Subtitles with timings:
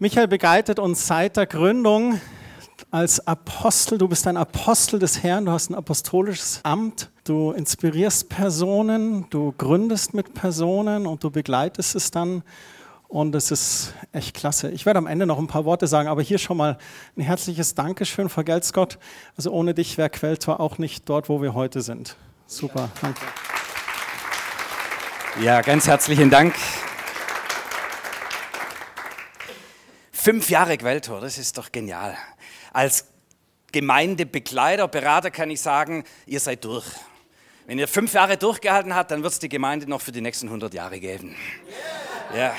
[0.00, 2.20] Michael begleitet uns seit der Gründung
[2.92, 3.98] als Apostel.
[3.98, 9.52] Du bist ein Apostel des Herrn, du hast ein apostolisches Amt, du inspirierst Personen, du
[9.58, 12.44] gründest mit Personen und du begleitest es dann.
[13.08, 14.70] Und es ist echt klasse.
[14.70, 16.78] Ich werde am Ende noch ein paar Worte sagen, aber hier schon mal
[17.16, 19.00] ein herzliches Dankeschön, vergelt's Gott.
[19.36, 22.14] Also ohne dich wäre Quelltor auch nicht dort, wo wir heute sind.
[22.46, 23.20] Super, danke.
[25.42, 26.54] Ja, ganz herzlichen Dank.
[30.28, 32.14] Fünf Jahre Quelltor, das ist doch genial.
[32.74, 33.06] Als
[33.72, 36.84] Gemeindebegleiter, Berater kann ich sagen, ihr seid durch.
[37.64, 40.48] Wenn ihr fünf Jahre durchgehalten habt, dann wird es die Gemeinde noch für die nächsten
[40.48, 41.34] 100 Jahre geben.
[42.36, 42.54] Ja.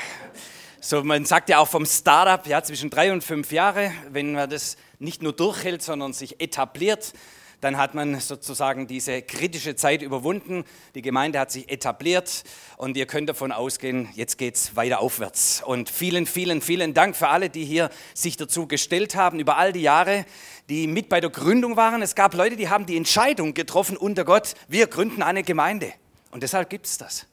[0.81, 4.49] So, man sagt ja auch vom Startup, ja, zwischen drei und fünf Jahre, wenn man
[4.49, 7.13] das nicht nur durchhält, sondern sich etabliert,
[7.61, 10.63] dann hat man sozusagen diese kritische Zeit überwunden.
[10.95, 12.43] Die Gemeinde hat sich etabliert
[12.77, 15.61] und ihr könnt davon ausgehen, jetzt geht es weiter aufwärts.
[15.65, 19.73] Und vielen, vielen, vielen Dank für alle, die hier sich dazu gestellt haben über all
[19.73, 20.25] die Jahre,
[20.69, 22.01] die mit bei der Gründung waren.
[22.01, 25.93] Es gab Leute, die haben die Entscheidung getroffen unter Gott, wir gründen eine Gemeinde.
[26.31, 27.25] Und deshalb gibt es das.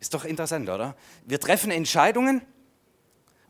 [0.00, 0.96] Ist doch interessant, oder?
[1.26, 2.42] Wir treffen Entscheidungen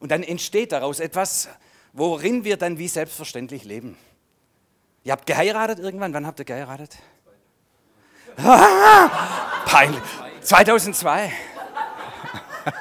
[0.00, 1.48] und dann entsteht daraus etwas,
[1.92, 3.96] worin wir dann wie selbstverständlich leben.
[5.10, 6.14] Ihr habt geheiratet irgendwann?
[6.14, 6.96] Wann habt ihr geheiratet?
[9.66, 10.00] Peinlich.
[10.40, 11.32] 2002.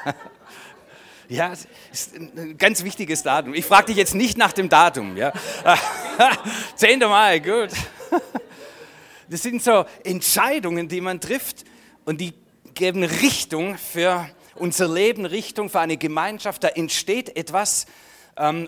[1.28, 1.52] ja,
[1.90, 3.52] ist ein ganz wichtiges Datum.
[3.52, 5.16] Ich frage dich jetzt nicht nach dem Datum.
[5.16, 5.32] Ja?
[6.76, 7.00] 10.
[7.00, 7.70] Mai, gut.
[9.28, 11.64] Das sind so Entscheidungen, die man trifft
[12.04, 12.34] und die
[12.74, 16.62] geben Richtung für unser Leben, Richtung für eine Gemeinschaft.
[16.62, 17.86] Da entsteht etwas,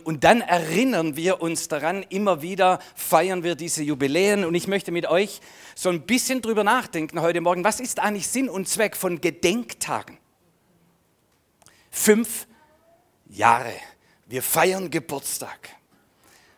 [0.04, 4.44] und dann erinnern wir uns daran, immer wieder feiern wir diese Jubiläen.
[4.44, 5.40] Und ich möchte mit euch
[5.74, 7.64] so ein bisschen drüber nachdenken heute Morgen.
[7.64, 10.18] Was ist eigentlich Sinn und Zweck von Gedenktagen?
[11.90, 12.46] Fünf
[13.28, 13.72] Jahre.
[14.26, 15.70] Wir feiern Geburtstag.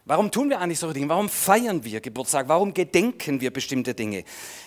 [0.04, 1.08] Warum tun wir eigentlich solche Dinge?
[1.08, 2.48] Warum feiern wir Geburtstag?
[2.48, 4.24] Warum gedenken wir bestimmte Dinge?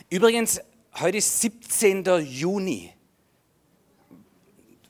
[0.10, 0.62] Übrigens,
[1.00, 2.06] heute ist 17.
[2.26, 2.94] Juni.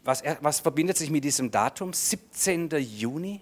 [0.03, 1.91] Was, was verbindet sich mit diesem Datum?
[1.91, 2.69] 17.
[2.77, 3.41] Juni?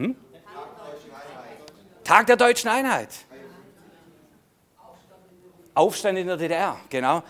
[0.00, 0.16] Hm?
[2.04, 3.10] Tag der deutschen Einheit.
[5.74, 7.22] Aufstand in der DDR, genau.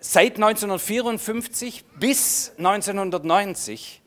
[0.00, 4.02] Seit 1954 bis 1990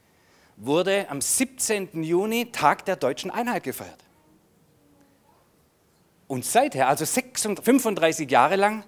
[0.58, 2.04] wurde am 17.
[2.04, 4.04] Juni Tag der deutschen Einheit gefeiert.
[6.28, 8.84] Und seither, also 36, 35 Jahre lang,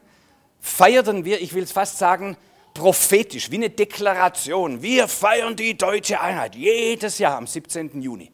[0.59, 2.37] feierten wir, ich will es fast sagen,
[2.73, 4.81] prophetisch, wie eine Deklaration.
[4.81, 8.01] Wir feiern die deutsche Einheit jedes Jahr am 17.
[8.01, 8.31] Juni.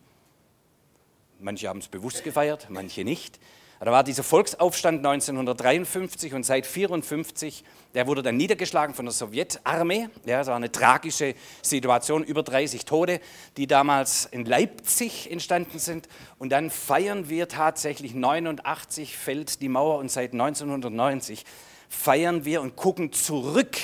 [1.40, 3.40] Manche haben es bewusst gefeiert, manche nicht.
[3.80, 10.10] Da war dieser Volksaufstand 1953 und seit 1954, der wurde dann niedergeschlagen von der Sowjetarmee.
[10.26, 13.22] Ja, das war eine tragische Situation, über 30 Tote,
[13.56, 16.08] die damals in Leipzig entstanden sind.
[16.40, 21.46] Und dann feiern wir tatsächlich 89 fällt die Mauer und seit 1990
[21.88, 23.78] feiern wir und gucken zurück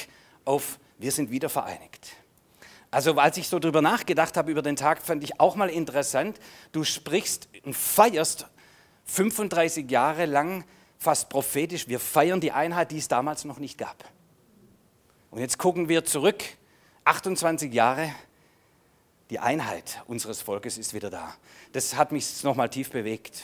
[0.44, 2.16] auf, wir sind wieder vereinigt.
[2.94, 6.40] Also als ich so drüber nachgedacht habe über den Tag, fand ich auch mal interessant,
[6.74, 8.46] du sprichst und feierst
[9.06, 10.64] 35 Jahre lang
[11.00, 14.04] fast prophetisch, wir feiern die Einheit, die es damals noch nicht gab.
[15.32, 16.44] Und jetzt gucken wir zurück,
[17.06, 18.12] 28 Jahre,
[19.34, 21.34] die Einheit unseres Volkes ist wieder da.
[21.72, 23.42] Das hat mich nochmal tief bewegt.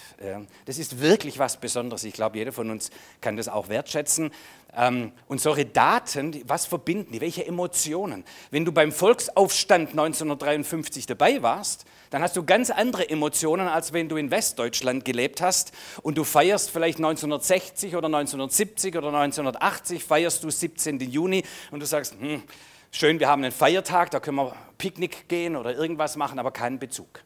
[0.66, 2.04] Das ist wirklich was Besonderes.
[2.04, 2.92] Ich glaube, jeder von uns
[3.22, 4.30] kann das auch wertschätzen.
[4.78, 7.22] Ähm, und solche Daten, was verbinden die?
[7.22, 8.24] Welche Emotionen?
[8.52, 14.10] Wenn du beim Volksaufstand 1953 dabei warst, dann hast du ganz andere Emotionen, als wenn
[14.10, 15.72] du in Westdeutschland gelebt hast
[16.04, 21.00] und du feierst vielleicht 1960 oder 1970 oder 1980, feierst du 17.
[21.00, 22.44] Juni und du sagst, hm,
[22.92, 26.80] schön, wir haben einen Feiertag, da können wir Picknick gehen oder irgendwas machen, aber keinen
[26.80, 27.24] Bezug.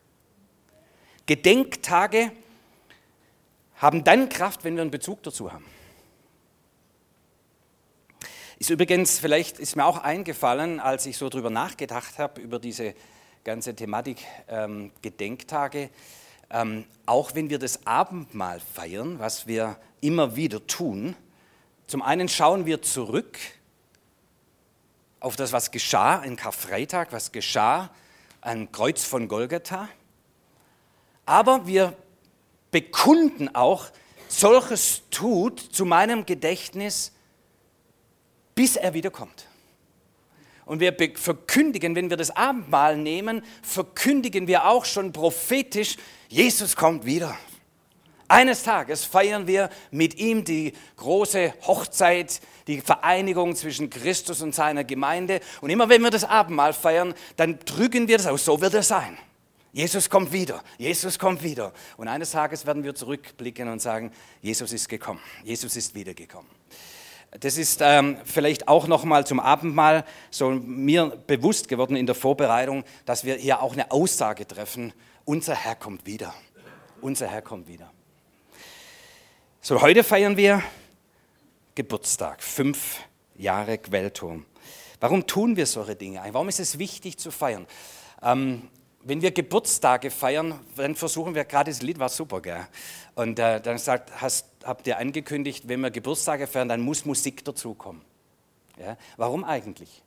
[1.26, 2.32] Gedenktage
[3.78, 5.66] haben dann Kraft, wenn wir einen Bezug dazu haben.
[8.59, 12.96] Ist übrigens, vielleicht ist mir auch eingefallen, als ich so drüber nachgedacht habe, über diese
[13.43, 15.90] ganze Thematik ähm, Gedenktage,
[16.49, 21.16] ähm, auch wenn wir das Abendmahl feiern, was wir immer wieder tun,
[21.87, 23.37] zum einen schauen wir zurück
[25.23, 27.90] auf das, was geschah in Karfreitag, was geschah
[28.41, 29.87] am Kreuz von Golgatha.
[31.25, 31.96] Aber wir
[32.72, 33.85] bekunden auch,
[34.28, 37.14] solches tut zu meinem Gedächtnis,
[38.53, 39.47] bis er wiederkommt.
[40.66, 45.96] Und wir verkündigen, wenn wir das Abendmahl nehmen, verkündigen wir auch schon prophetisch,
[46.28, 47.37] Jesus kommt wieder.
[48.34, 54.84] Eines Tages feiern wir mit ihm die große Hochzeit, die Vereinigung zwischen Christus und seiner
[54.84, 55.40] Gemeinde.
[55.62, 58.44] Und immer wenn wir das Abendmahl feiern, dann drücken wir das aus.
[58.44, 59.20] So wird es sein.
[59.72, 61.74] Jesus kommt wieder, Jesus kommt wieder.
[61.96, 66.50] Und eines Tages werden wir zurückblicken und sagen, Jesus ist gekommen, Jesus ist wiedergekommen.
[67.40, 72.16] Das ist ähm, vielleicht auch noch mal zum Abendmahl so mir bewusst geworden in der
[72.16, 74.91] Vorbereitung, dass wir hier auch eine Aussage treffen:
[75.24, 76.34] Unser Herr kommt wieder.
[77.00, 77.91] Unser Herr kommt wieder.
[79.65, 80.61] So, heute feiern wir
[81.73, 82.99] Geburtstag, fünf
[83.37, 84.45] Jahre Quellturm.
[84.99, 86.21] Warum tun wir solche Dinge?
[86.31, 87.65] Warum ist es wichtig zu feiern?
[88.21, 88.67] Ähm,
[89.03, 92.67] wenn wir Geburtstage feiern, dann versuchen wir, gerade das Lied war super, gell?
[93.15, 97.45] Und äh, dann sagt, hast, habt ihr angekündigt, wenn wir Geburtstage feiern, dann muss Musik
[97.45, 98.01] dazukommen.
[98.77, 98.97] Ja?
[99.15, 100.03] Warum eigentlich?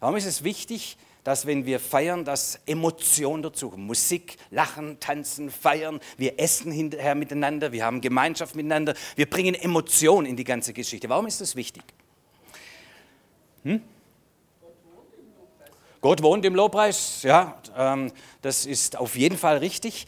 [0.00, 3.86] Warum ist es wichtig, dass wenn wir feiern, dass Emotionen dazukommen.
[3.86, 6.00] Musik, Lachen, Tanzen, Feiern.
[6.16, 8.94] Wir essen hinterher miteinander, wir haben Gemeinschaft miteinander.
[9.16, 11.08] Wir bringen Emotionen in die ganze Geschichte.
[11.08, 11.82] Warum ist das wichtig?
[13.64, 13.82] Hm?
[16.00, 18.10] Gott wohnt im Lobpreis, ja, ähm,
[18.40, 20.06] das ist auf jeden Fall richtig.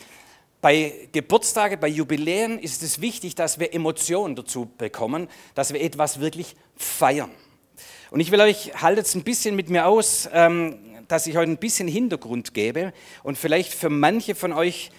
[0.62, 6.20] Bei Geburtstagen, bei Jubiläen ist es wichtig, dass wir Emotionen dazu bekommen, dass wir etwas
[6.20, 7.30] wirklich feiern.
[8.12, 10.78] Und ich will euch, haltet es ein bisschen mit mir aus, ähm,
[11.08, 12.92] dass ich heute ein bisschen Hintergrund gebe
[13.22, 14.90] und vielleicht für manche von euch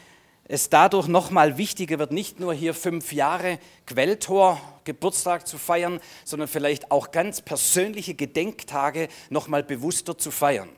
[0.45, 6.47] es dadurch nochmal wichtiger wird, nicht nur hier fünf Jahre Quelltor Geburtstag zu feiern, sondern
[6.47, 10.69] vielleicht auch ganz persönliche Gedenktage nochmal bewusster zu feiern.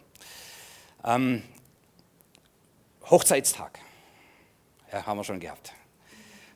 [1.05, 1.41] Ähm,
[3.09, 3.79] Hochzeitstag,
[4.91, 5.71] ja, haben wir schon gehabt.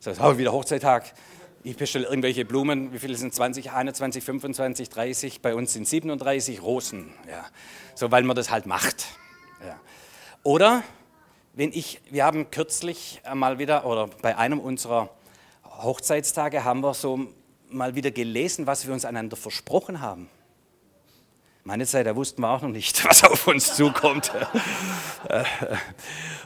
[0.01, 1.13] So, jetzt haben wir wieder Hochzeittag.
[1.69, 6.63] Ich bestelle irgendwelche Blumen, wie viele sind 20, 21, 25, 30, bei uns sind 37
[6.63, 7.13] Rosen.
[7.29, 7.45] Ja.
[7.93, 9.05] So, weil man das halt macht.
[9.63, 9.79] Ja.
[10.41, 10.81] Oder
[11.53, 15.11] wenn ich, wir haben kürzlich mal wieder, oder bei einem unserer
[15.63, 17.27] Hochzeitstage haben wir so
[17.69, 20.27] mal wieder gelesen, was wir uns einander versprochen haben.
[21.69, 24.31] Meine Zeit, da wussten wir auch noch nicht, was auf uns zukommt.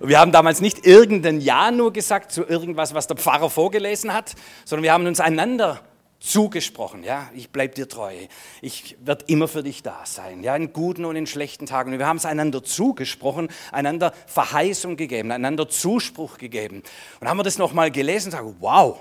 [0.01, 4.35] wir haben damals nicht irgendein Ja nur gesagt zu irgendwas, was der Pfarrer vorgelesen hat,
[4.65, 5.79] sondern wir haben uns einander
[6.19, 7.05] zugesprochen.
[7.05, 8.13] Ja, ich bleibe dir treu.
[8.61, 10.43] Ich werde immer für dich da sein.
[10.43, 11.93] Ja, in guten und in schlechten Tagen.
[11.93, 16.83] Und wir haben es einander zugesprochen, einander Verheißung gegeben, einander Zuspruch gegeben.
[17.21, 18.99] Und haben wir das nochmal gelesen und sagen, wow.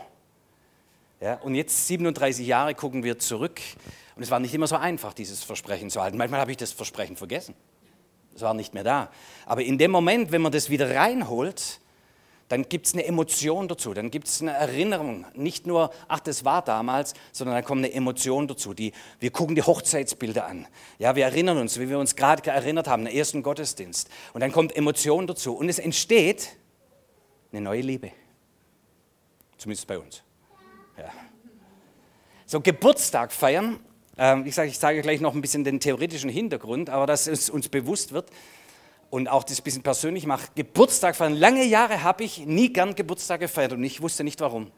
[1.20, 3.60] Ja, und jetzt 37 Jahre gucken wir zurück
[4.22, 6.16] und es war nicht immer so einfach, dieses Versprechen zu halten.
[6.16, 7.56] Manchmal habe ich das Versprechen vergessen.
[8.36, 9.10] Es war nicht mehr da.
[9.46, 11.80] Aber in dem Moment, wenn man das wieder reinholt,
[12.46, 15.26] dann gibt es eine Emotion dazu, dann gibt es eine Erinnerung.
[15.34, 18.74] Nicht nur, ach, das war damals, sondern dann kommt eine Emotion dazu.
[18.74, 20.68] Die, wir gucken die Hochzeitsbilder an.
[21.00, 24.08] Ja, wir erinnern uns, wie wir uns gerade erinnert haben, den ersten Gottesdienst.
[24.34, 25.56] Und dann kommt Emotion dazu.
[25.56, 26.50] Und es entsteht
[27.50, 28.12] eine neue Liebe.
[29.58, 30.22] Zumindest bei uns.
[30.96, 31.10] Ja.
[32.46, 33.80] So, Geburtstag feiern
[34.18, 37.50] ähm, ich sage ich sage gleich noch ein bisschen den theoretischen Hintergrund, aber dass es
[37.50, 38.30] uns bewusst wird
[39.10, 40.54] und auch das ein bisschen persönlich macht.
[40.54, 41.34] Geburtstag feiern.
[41.34, 44.70] Lange Jahre habe ich nie gern Geburtstag gefeiert und ich wusste nicht warum.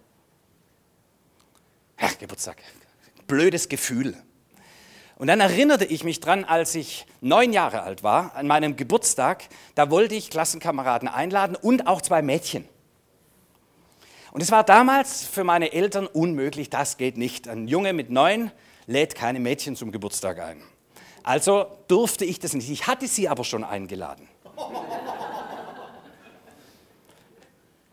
[2.01, 2.57] Ja, Geburtstag.
[3.27, 4.17] Blödes Gefühl.
[5.17, 9.45] Und dann erinnerte ich mich dran, als ich neun Jahre alt war, an meinem Geburtstag,
[9.77, 12.69] da wollte ich Klassenkameraden einladen und auch zwei Mädchen.
[14.33, 17.47] Und es war damals für meine Eltern unmöglich, das geht nicht.
[17.47, 18.51] Ein Junge mit neun
[18.87, 20.63] lädt keine Mädchen zum Geburtstag ein.
[21.23, 22.71] Also durfte ich das nicht.
[22.71, 24.29] Ich hatte sie aber schon eingeladen.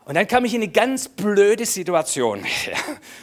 [0.05, 2.45] Und dann kam ich in eine ganz blöde Situation.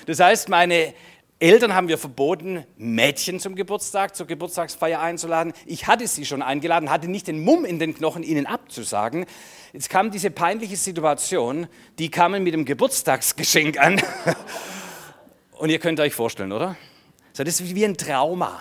[0.06, 0.94] Das heißt, meine
[1.38, 5.52] Eltern haben mir verboten, Mädchen zum Geburtstag, zur Geburtstagsfeier einzuladen.
[5.66, 9.26] Ich hatte sie schon eingeladen, hatte nicht den Mumm in den Knochen, ihnen abzusagen.
[9.74, 14.00] Jetzt kam diese peinliche Situation, die kamen mit dem Geburtstagsgeschenk an.
[15.58, 16.76] Und ihr könnt euch vorstellen, oder?
[17.38, 18.60] So, das ist wie ein Trauma.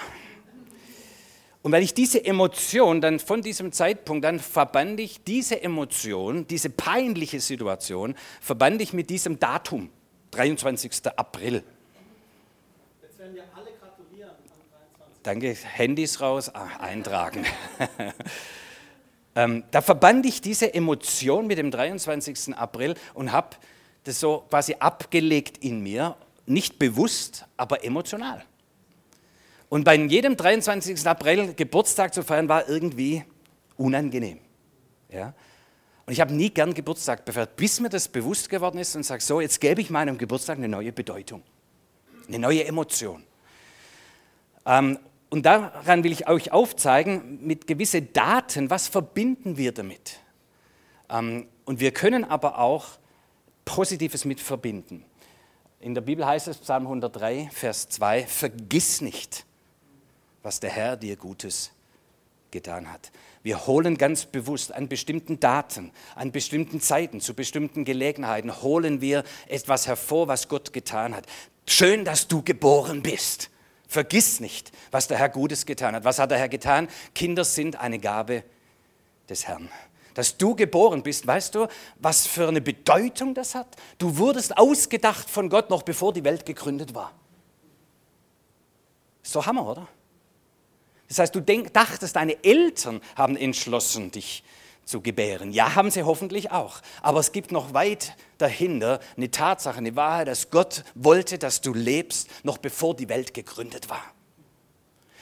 [1.63, 6.69] Und weil ich diese Emotion dann von diesem Zeitpunkt, dann verband ich diese Emotion, diese
[6.69, 9.89] peinliche Situation, verband ich mit diesem Datum,
[10.29, 10.91] 23.
[11.15, 11.63] April.
[13.01, 15.23] Jetzt werden wir alle gratulieren am 23.
[15.23, 17.47] Danke, Handys raus, ah, eintragen.
[19.35, 22.55] ähm, da verband ich diese Emotion mit dem 23.
[22.55, 23.57] April und habe
[24.03, 26.15] das so quasi abgelegt in mir,
[26.45, 28.45] nicht bewusst, aber emotional.
[29.69, 31.05] Und bei jedem 23.
[31.07, 33.23] April Geburtstag zu feiern war irgendwie
[33.75, 34.39] unangenehm.
[35.09, 35.33] Ja?
[36.05, 39.21] Und ich habe nie gern Geburtstag gefeiert, bis mir das bewusst geworden ist und sage,
[39.21, 41.43] so, jetzt gebe ich meinem Geburtstag eine neue Bedeutung,
[42.27, 43.23] eine neue Emotion.
[44.65, 50.19] Ähm, und daran will ich euch aufzeigen, mit gewissen Daten, was verbinden wir damit.
[51.09, 52.85] Ähm, und wir können aber auch
[53.65, 55.03] Positives mit verbinden.
[55.81, 59.45] In der Bibel heißt es, Psalm 103, Vers 2, vergiss nicht,
[60.47, 61.71] was der Herr dir Gutes
[62.51, 63.11] getan hat.
[63.43, 69.25] Wir holen ganz bewusst an bestimmten Daten, an bestimmten Zeiten, zu bestimmten Gelegenheiten, holen wir
[69.49, 71.25] etwas hervor, was Gott getan hat.
[71.67, 73.49] Schön, dass du geboren bist.
[73.89, 76.05] Vergiss nicht, was der Herr Gutes getan hat.
[76.05, 76.87] Was hat der Herr getan?
[77.13, 78.45] Kinder sind eine Gabe
[79.27, 79.67] des Herrn.
[80.13, 83.75] Dass du geboren bist, weißt du, was für eine Bedeutung das hat?
[83.97, 87.11] Du wurdest ausgedacht von Gott noch bevor die Welt gegründet war.
[89.23, 89.89] So Hammer, oder?
[91.07, 94.43] Das heißt, du denk, dachtest, deine Eltern haben entschlossen, dich
[94.87, 95.51] zu gebären.
[95.51, 96.81] Ja, haben sie hoffentlich auch.
[97.01, 101.73] Aber es gibt noch weit dahinter eine Tatsache, eine Wahrheit, dass Gott wollte, dass du
[101.73, 104.03] lebst, noch bevor die Welt gegründet war.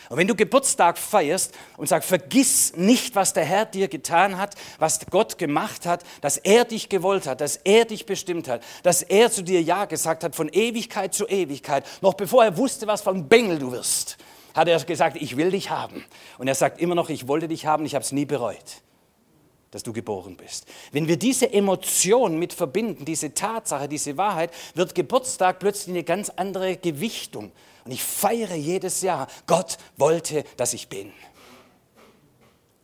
[0.10, 4.54] Und wenn du Geburtstag feierst und sagst, vergiss nicht, was der Herr dir getan hat,
[4.78, 9.02] was Gott gemacht hat, dass er dich gewollt hat, dass er dich bestimmt hat, dass
[9.02, 13.02] er zu dir Ja gesagt hat, von Ewigkeit zu Ewigkeit, noch bevor er wusste, was
[13.02, 14.18] für ein Bengel du wirst,
[14.56, 16.04] hat er gesagt, ich will dich haben.
[16.40, 18.82] Und er sagt immer noch, ich wollte dich haben, ich habe es nie bereut
[19.76, 20.68] dass du geboren bist.
[20.94, 26.30] Wenn wir diese Emotion mit verbinden, diese Tatsache, diese Wahrheit, wird Geburtstag plötzlich eine ganz
[26.30, 27.52] andere Gewichtung.
[27.84, 31.12] Und ich feiere jedes Jahr, Gott wollte, dass ich bin.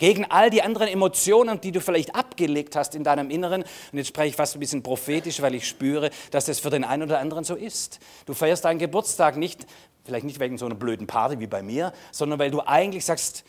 [0.02, 3.62] Gegen all die anderen Emotionen, die du vielleicht abgelegt hast in deinem Inneren.
[3.62, 6.84] Und jetzt spreche ich fast ein bisschen prophetisch, weil ich spüre, dass das für den
[6.84, 8.00] einen oder anderen so ist.
[8.26, 9.68] Du feierst deinen Geburtstag nicht,
[10.04, 13.44] vielleicht nicht wegen so einer blöden Party wie bei mir, sondern weil du eigentlich sagst,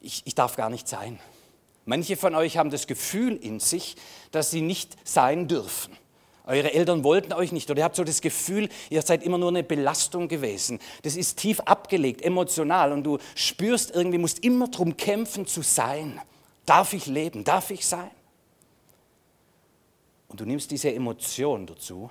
[0.00, 1.18] ich, ich darf gar nicht sein.
[1.84, 3.96] Manche von euch haben das Gefühl in sich,
[4.30, 5.94] dass sie nicht sein dürfen.
[6.44, 9.50] Eure Eltern wollten euch nicht oder ihr habt so das Gefühl, ihr seid immer nur
[9.50, 10.80] eine Belastung gewesen.
[11.02, 16.20] Das ist tief abgelegt, emotional und du spürst irgendwie, musst immer darum kämpfen zu sein.
[16.66, 17.44] Darf ich leben?
[17.44, 18.10] Darf ich sein?
[20.28, 22.10] Und du nimmst diese Emotion dazu.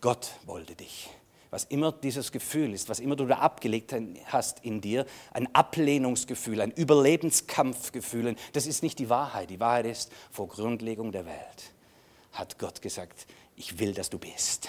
[0.00, 1.08] Gott wollte dich
[1.52, 3.94] was immer dieses Gefühl ist, was immer du da abgelegt
[4.24, 9.50] hast in dir, ein Ablehnungsgefühl, ein Überlebenskampfgefühl, das ist nicht die Wahrheit.
[9.50, 11.71] Die Wahrheit ist, vor Grundlegung der Welt
[12.32, 14.68] hat Gott gesagt, ich will, dass du bist.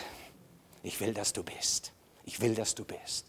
[0.84, 1.94] Ich will, dass du bist.
[2.26, 3.28] Ich will, dass du bist.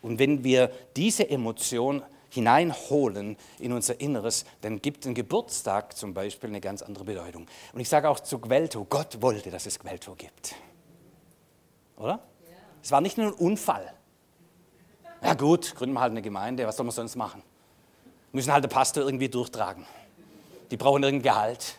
[0.00, 6.48] Und wenn wir diese Emotion hineinholen in unser Inneres, dann gibt ein Geburtstag zum Beispiel
[6.48, 7.46] eine ganz andere Bedeutung.
[7.72, 10.54] Und ich sage auch zu Gwelto, Gott wollte, dass es Gwelto gibt.
[11.96, 12.20] Oder?
[12.82, 13.92] Es war nicht nur ein Unfall.
[15.22, 17.42] Ja gut, gründen wir halt eine Gemeinde, was soll man sonst machen?
[18.32, 19.86] Müssen halt der Pastor irgendwie durchtragen.
[20.70, 21.76] Die brauchen irgendein Gehalt.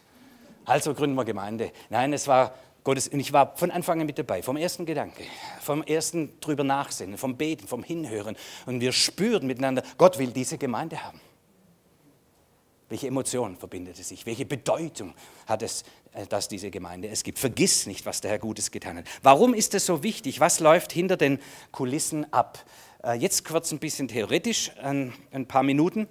[0.66, 1.72] Also gründen wir Gemeinde.
[1.90, 2.54] Nein, es war
[2.84, 5.24] Gottes, und ich war von Anfang an mit dabei, vom ersten Gedanke,
[5.62, 8.36] vom ersten drüber nachsinnen, vom Beten, vom Hinhören.
[8.66, 11.20] Und wir spüren miteinander, Gott will diese Gemeinde haben.
[12.90, 14.26] Welche Emotionen verbindet es sich?
[14.26, 15.16] Welche Bedeutung
[15.48, 17.40] hat es, äh, dass diese Gemeinde es gibt?
[17.40, 19.06] Vergiss nicht, was der Herr Gutes getan hat.
[19.24, 20.40] Warum ist es so wichtig?
[20.40, 21.40] Was läuft hinter den
[21.72, 22.64] Kulissen ab?
[23.04, 26.08] Äh, jetzt kurz ein bisschen theoretisch, ein, ein paar Minuten.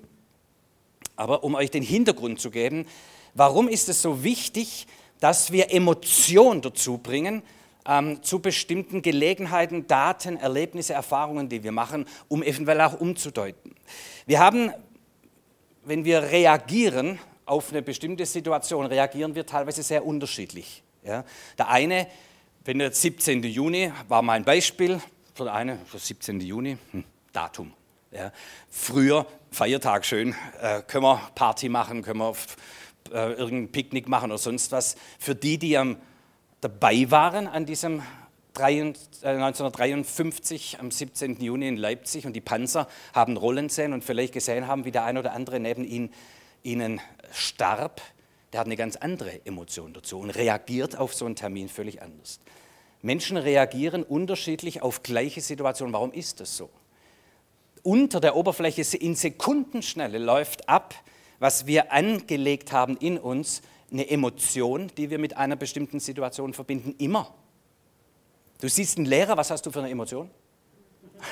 [1.14, 2.86] Aber um euch den Hintergrund zu geben,
[3.34, 4.86] warum ist es so wichtig,
[5.20, 7.42] dass wir Emotion dazu bringen,
[7.86, 13.74] ähm, zu bestimmten Gelegenheiten, Daten, Erlebnisse, Erfahrungen, die wir machen, um eventuell auch umzudeuten.
[14.26, 14.72] Wir haben
[15.84, 20.82] wenn wir reagieren auf eine bestimmte Situation, reagieren wir teilweise sehr unterschiedlich.
[21.04, 21.24] Ja.
[21.58, 22.06] Der eine,
[22.64, 23.42] wenn der 17.
[23.42, 25.00] Juni war mein Beispiel,
[25.34, 26.40] für den einen, der 17.
[26.40, 27.72] Juni, hm, Datum.
[28.12, 28.30] Ja.
[28.70, 32.34] Früher, Feiertag schön, äh, können wir Party machen, können wir
[33.12, 34.96] äh, irgendein Picknick machen oder sonst was.
[35.18, 35.96] Für die, die am,
[36.60, 38.02] dabei waren an diesem
[38.54, 41.40] 1953 äh, am 17.
[41.40, 45.04] Juni in Leipzig und die Panzer haben rollen sehen und vielleicht gesehen haben, wie der
[45.04, 46.12] ein oder andere neben ihnen,
[46.62, 47.00] ihnen
[47.32, 48.00] starb,
[48.52, 52.40] der hat eine ganz andere Emotion dazu und reagiert auf so einen Termin völlig anders.
[53.00, 55.92] Menschen reagieren unterschiedlich auf gleiche Situationen.
[55.92, 56.70] Warum ist das so?
[57.82, 60.94] Unter der Oberfläche in Sekundenschnelle läuft ab,
[61.42, 66.94] was wir angelegt haben in uns, eine Emotion, die wir mit einer bestimmten Situation verbinden,
[66.98, 67.34] immer.
[68.60, 70.30] Du siehst einen Lehrer, was hast du für eine Emotion?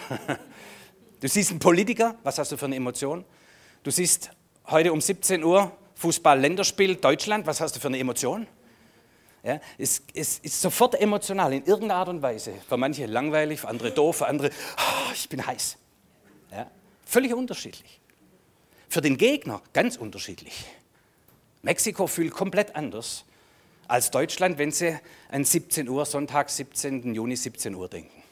[1.21, 3.27] Du siehst einen Politiker, was hast du für eine Emotion?
[3.83, 4.31] Du siehst
[4.69, 8.47] heute um 17 Uhr Fußball-Länderspiel Deutschland, was hast du für eine Emotion?
[9.43, 12.55] Ja, es, es, ist sofort emotional in irgendeiner Art und Weise.
[12.67, 15.77] Für manche langweilig, für andere doof, für andere, oh, ich bin heiß.
[16.53, 16.71] Ja,
[17.05, 18.01] völlig unterschiedlich.
[18.91, 20.65] Für den Gegner ganz unterschiedlich.
[21.63, 23.25] Mexiko fühlt komplett anders
[23.87, 27.15] als Deutschland, wenn sie an 17 Uhr, Sonntag, 17.
[27.15, 28.23] Juni, 17 Uhr denken.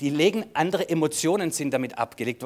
[0.00, 2.44] Die legen andere Emotionen sind damit abgelegt.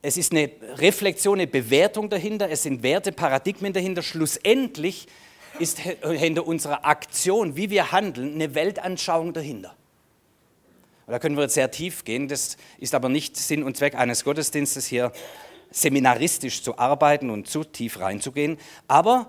[0.00, 4.02] Es ist eine Reflexion, eine Bewertung dahinter, es sind Werte, Paradigmen dahinter.
[4.02, 5.06] Schlussendlich
[5.58, 9.76] ist hinter unserer Aktion, wie wir handeln, eine Weltanschauung dahinter.
[11.10, 12.28] Und da können wir jetzt sehr tief gehen.
[12.28, 15.10] Das ist aber nicht Sinn und Zweck eines Gottesdienstes, hier
[15.72, 18.58] seminaristisch zu arbeiten und zu tief reinzugehen.
[18.86, 19.28] Aber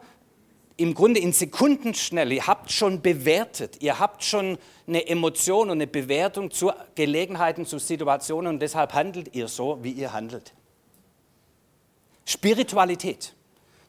[0.78, 5.88] im Grunde in Sekundenschnelle, ihr habt schon bewertet, ihr habt schon eine Emotion und eine
[5.88, 10.54] Bewertung zu Gelegenheiten, zu Situationen und deshalb handelt ihr so, wie ihr handelt.
[12.26, 13.34] Spiritualität.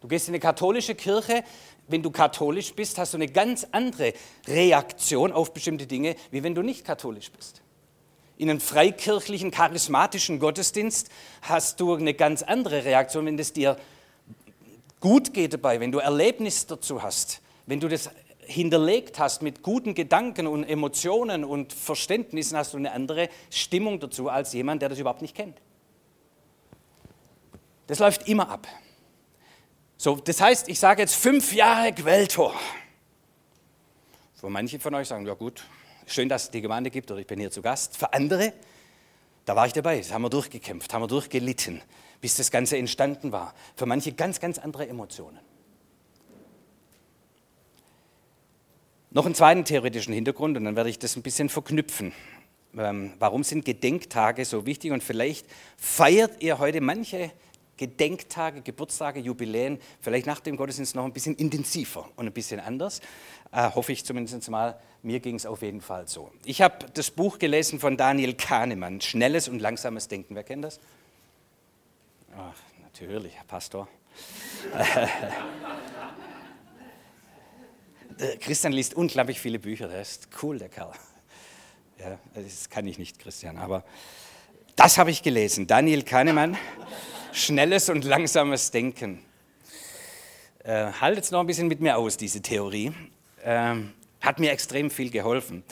[0.01, 1.45] Du gehst in eine katholische Kirche,
[1.89, 4.15] wenn du katholisch bist, hast du eine ganz andere
[4.49, 7.62] Reaktion auf bestimmte Dinge, wie wenn du nicht katholisch bist.
[8.43, 11.11] In einem freikirchlichen, charismatischen Gottesdienst
[11.43, 13.77] hast du eine ganz andere Reaktion, wenn es dir
[14.99, 19.95] gut geht dabei, wenn du Erlebnis dazu hast, wenn du das hinterlegt hast mit guten
[19.95, 24.99] Gedanken und Emotionen und Verständnissen, hast du eine andere Stimmung dazu als jemand, der das
[24.99, 25.57] überhaupt nicht kennt.
[27.87, 28.67] Das läuft immer ab.
[29.97, 32.53] So, das heißt, ich sage jetzt fünf Jahre Quelltor.
[34.35, 35.63] Für manche von euch sagen, ja gut,
[36.07, 37.97] schön, dass es die Gemeinde gibt oder ich bin hier zu Gast.
[37.97, 38.53] Für andere,
[39.45, 41.83] da war ich dabei, das haben wir durchgekämpft, haben wir durchgelitten
[42.23, 43.53] bis das Ganze entstanden war.
[43.77, 45.41] Für manche ganz, ganz andere Emotionen.
[49.11, 52.13] Noch einen zweiten theoretischen Hintergrund und dann werde ich das ein bisschen verknüpfen.
[52.79, 54.93] Ähm, warum sind Gedenktage so wichtig?
[54.93, 57.33] Und vielleicht feiert ihr heute manche
[57.77, 63.01] Gedenktage, Geburtstage, Jubiläen, vielleicht nach dem Gottesdienst noch ein bisschen intensiver und ein bisschen anders.
[63.51, 64.79] Äh, hoffe ich zumindest mal.
[65.03, 66.31] Mir ging es auf jeden Fall so.
[66.45, 70.35] Ich habe das Buch gelesen von Daniel Kahnemann, Schnelles und langsames Denken.
[70.35, 70.81] Wer kennt das?
[72.37, 73.89] Ach, natürlich, Herr Pastor.
[78.41, 80.93] Christian liest unglaublich viele Bücher, der ist cool, der Kerl.
[81.99, 83.85] Ja, das kann ich nicht, Christian, aber
[84.77, 85.67] das habe ich gelesen.
[85.67, 86.57] Daniel Kahnemann,
[87.33, 89.25] schnelles und langsames Denken.
[90.65, 92.93] Äh, haltet es noch ein bisschen mit mir aus, diese Theorie.
[93.45, 95.65] Ähm, hat mir extrem viel geholfen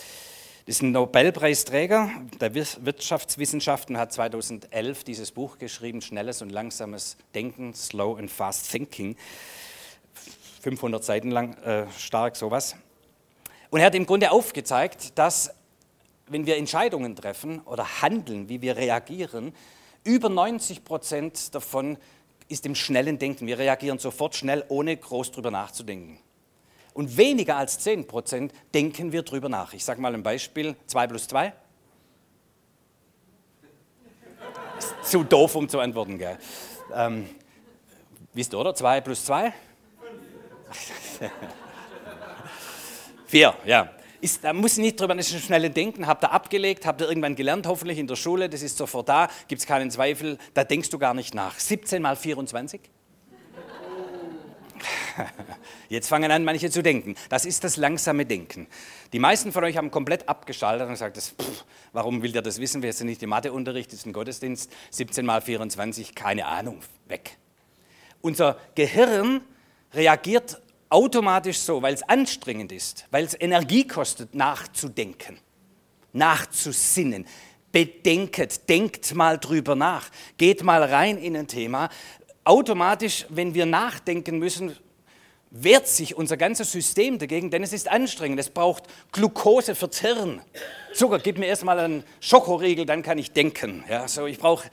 [0.71, 8.17] ist ein Nobelpreisträger der Wirtschaftswissenschaften, hat 2011 dieses Buch geschrieben, Schnelles und langsames Denken, Slow
[8.17, 9.17] and Fast Thinking.
[10.61, 12.77] 500 Seiten lang, äh, stark sowas.
[13.71, 15.53] Und er hat im Grunde aufgezeigt, dass
[16.29, 19.53] wenn wir Entscheidungen treffen oder handeln, wie wir reagieren,
[20.05, 21.99] über 90 Prozent davon
[22.49, 23.47] ist im schnellen Denken.
[23.47, 26.19] Wir reagieren sofort schnell, ohne groß drüber nachzudenken.
[26.93, 29.73] Und weniger als 10 Prozent denken wir drüber nach.
[29.73, 31.53] Ich sage mal ein Beispiel: 2 plus 2.
[34.79, 36.39] Ist zu doof, um zu antworten, gell?
[36.93, 37.29] Ähm,
[38.33, 38.75] wisst ihr, oder?
[38.75, 39.53] 2 plus 2?
[43.27, 44.00] 4, ja.
[44.21, 47.37] Ist, da muss ich nicht drüber nicht schnell denken, habt ihr abgelegt, habt ihr irgendwann
[47.37, 50.91] gelernt, hoffentlich in der Schule, das ist sofort da, gibt es keinen Zweifel, da denkst
[50.91, 51.59] du gar nicht nach.
[51.59, 52.81] 17 mal 24?
[55.89, 57.15] Jetzt fangen an, manche zu denken.
[57.29, 58.67] Das ist das langsame Denken.
[59.13, 62.61] Die meisten von euch haben komplett abgeschaltet und gesagt, das, pff, warum will der das
[62.61, 62.83] wissen?
[62.83, 64.71] Wir sind nicht im Matheunterricht, das ist ein Gottesdienst.
[64.91, 67.37] 17 mal 24, keine Ahnung, weg.
[68.21, 69.41] Unser Gehirn
[69.95, 75.39] reagiert automatisch so, weil es anstrengend ist, weil es Energie kostet, nachzudenken,
[76.13, 77.27] nachzusinnen.
[77.73, 81.89] Bedenket, denkt mal drüber nach, geht mal rein in ein Thema.
[82.43, 84.77] Automatisch, wenn wir nachdenken müssen,
[85.51, 88.41] wehrt sich unser ganzes System dagegen, denn es ist anstrengend.
[88.41, 90.41] Es braucht Glucose fürs Hirn.
[90.95, 93.85] Zucker, gib mir erstmal einen Schokoriegel, dann kann ich denken.
[93.89, 94.69] Ja, so, ich brauche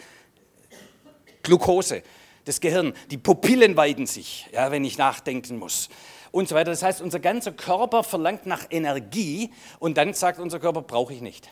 [1.44, 2.04] Glucose,
[2.48, 2.94] das Gehirn.
[3.12, 5.90] Die Pupillen weiden sich, ja, wenn ich nachdenken muss.
[6.32, 6.72] Und so weiter.
[6.72, 11.22] Das heißt, unser ganzer Körper verlangt nach Energie und dann sagt unser Körper, brauche ich
[11.22, 11.50] nicht.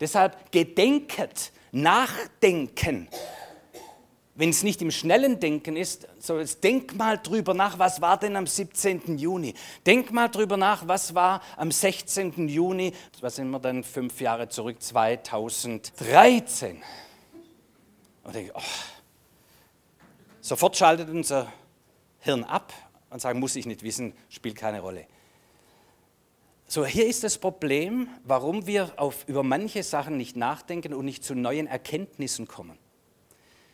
[0.00, 3.08] Deshalb gedenket, nachdenken
[4.36, 8.34] wenn es nicht im schnellen Denken ist, so denk mal drüber nach, was war denn
[8.34, 9.16] am 17.
[9.16, 9.54] Juni?
[9.86, 12.48] Denk mal drüber nach, was war am 16.
[12.48, 16.82] Juni, was sind wir dann fünf Jahre zurück, 2013.
[18.24, 18.60] Und ich, oh,
[20.40, 21.52] sofort schaltet unser
[22.20, 22.72] Hirn ab
[23.10, 25.06] und sagt, muss ich nicht wissen, spielt keine Rolle.
[26.66, 31.22] So, hier ist das Problem, warum wir auf, über manche Sachen nicht nachdenken und nicht
[31.22, 32.78] zu neuen Erkenntnissen kommen.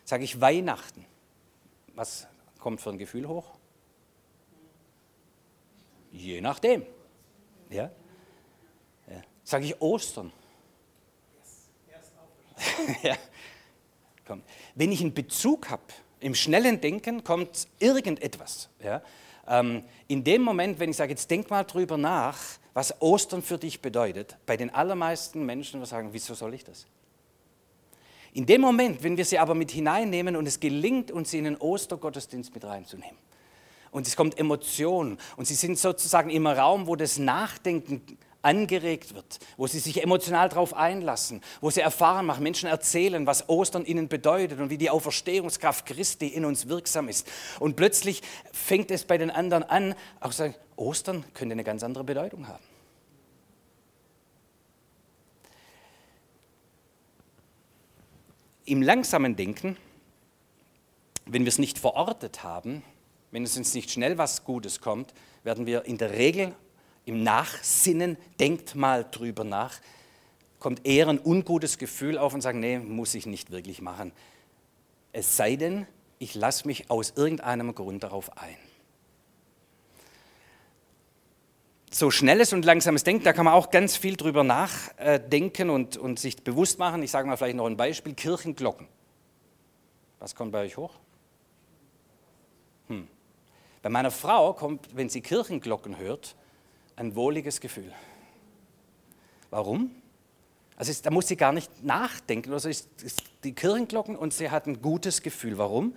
[0.03, 1.05] Sage ich Weihnachten,
[1.95, 2.27] was
[2.59, 3.57] kommt für ein Gefühl hoch?
[6.11, 6.85] Je nachdem.
[7.69, 7.89] Ja?
[9.07, 9.21] ja.
[9.45, 10.33] Sage ich Ostern.
[13.03, 13.15] ja.
[14.31, 14.43] Komm.
[14.75, 15.81] Wenn ich einen Bezug habe,
[16.21, 18.69] im schnellen Denken kommt irgendetwas.
[18.81, 19.01] Ja?
[19.45, 22.37] Ähm, in dem Moment, wenn ich sage, jetzt denk mal drüber nach,
[22.73, 26.85] was Ostern für dich bedeutet, bei den allermeisten Menschen sagen, wieso soll ich das?
[28.31, 31.43] In dem Moment, wenn wir sie aber mit hineinnehmen und es gelingt uns, sie in
[31.43, 33.17] den Ostergottesdienst mit reinzunehmen
[33.91, 39.39] und es kommt Emotion und sie sind sozusagen im Raum, wo das Nachdenken angeregt wird,
[39.57, 44.07] wo sie sich emotional darauf einlassen, wo sie erfahren machen, Menschen erzählen, was Ostern ihnen
[44.07, 47.27] bedeutet und wie die Auferstehungskraft Christi in uns wirksam ist.
[47.59, 51.83] Und plötzlich fängt es bei den anderen an, auch zu sagen, Ostern könnte eine ganz
[51.83, 52.63] andere Bedeutung haben.
[58.65, 59.75] Im langsamen Denken,
[61.25, 62.83] wenn wir es nicht verortet haben,
[63.31, 66.55] wenn es uns nicht schnell was Gutes kommt, werden wir in der Regel
[67.11, 69.79] im Nachsinnen, denkt mal drüber nach,
[70.59, 74.13] kommt eher ein ungutes Gefühl auf und sagt, nee, muss ich nicht wirklich machen.
[75.11, 75.85] Es sei denn,
[76.19, 78.55] ich lasse mich aus irgendeinem Grund darauf ein.
[81.91, 86.17] So schnelles und langsames Denken, da kann man auch ganz viel drüber nachdenken und, und
[86.17, 87.03] sich bewusst machen.
[87.03, 88.87] Ich sage mal vielleicht noch ein Beispiel, Kirchenglocken.
[90.19, 90.93] Was kommt bei euch hoch?
[92.87, 93.09] Hm.
[93.81, 96.37] Bei meiner Frau kommt, wenn sie Kirchenglocken hört,
[96.95, 97.91] ein wohliges Gefühl.
[99.49, 99.91] Warum?
[100.77, 102.53] Also da muss sie gar nicht nachdenken.
[102.53, 102.69] Also
[103.43, 105.57] die Kirchenglocken und sie hat ein gutes Gefühl.
[105.57, 105.95] Warum?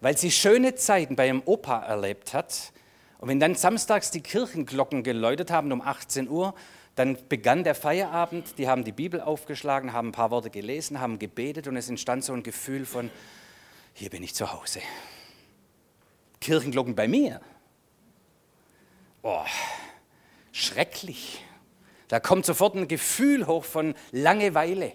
[0.00, 2.72] Weil sie schöne Zeiten bei ihrem Opa erlebt hat.
[3.18, 6.54] Und wenn dann samstags die Kirchenglocken geläutet haben um 18 Uhr,
[6.96, 8.58] dann begann der Feierabend.
[8.58, 12.24] Die haben die Bibel aufgeschlagen, haben ein paar Worte gelesen, haben gebetet und es entstand
[12.24, 13.10] so ein Gefühl von,
[13.94, 14.80] hier bin ich zu Hause.
[16.40, 17.40] Kirchenglocken bei mir.
[19.22, 19.44] Oh,
[20.52, 21.44] schrecklich.
[22.08, 24.92] Da kommt sofort ein Gefühl hoch von Langeweile.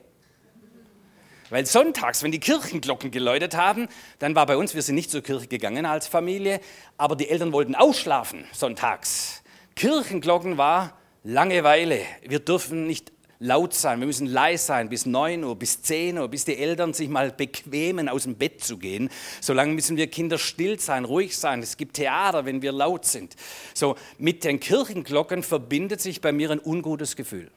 [1.50, 3.88] Weil sonntags, wenn die Kirchenglocken geläutet haben,
[4.20, 6.60] dann war bei uns, wir sind nicht zur Kirche gegangen als Familie,
[6.98, 9.44] aber die Eltern wollten ausschlafen sonntags.
[9.76, 12.02] Kirchenglocken war Langeweile.
[12.24, 16.28] Wir dürfen nicht laut sein, wir müssen leise sein bis 9 Uhr, bis 10 Uhr,
[16.28, 19.10] bis die Eltern sich mal bequemen, aus dem Bett zu gehen.
[19.42, 21.62] Solange müssen wir Kinder still sein, ruhig sein.
[21.62, 23.36] Es gibt Theater, wenn wir laut sind.
[23.74, 27.52] So, mit den Kirchenglocken verbindet sich bei mir ein ungutes Gefühl.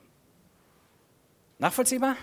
[1.59, 2.17] Nachvollziehbar?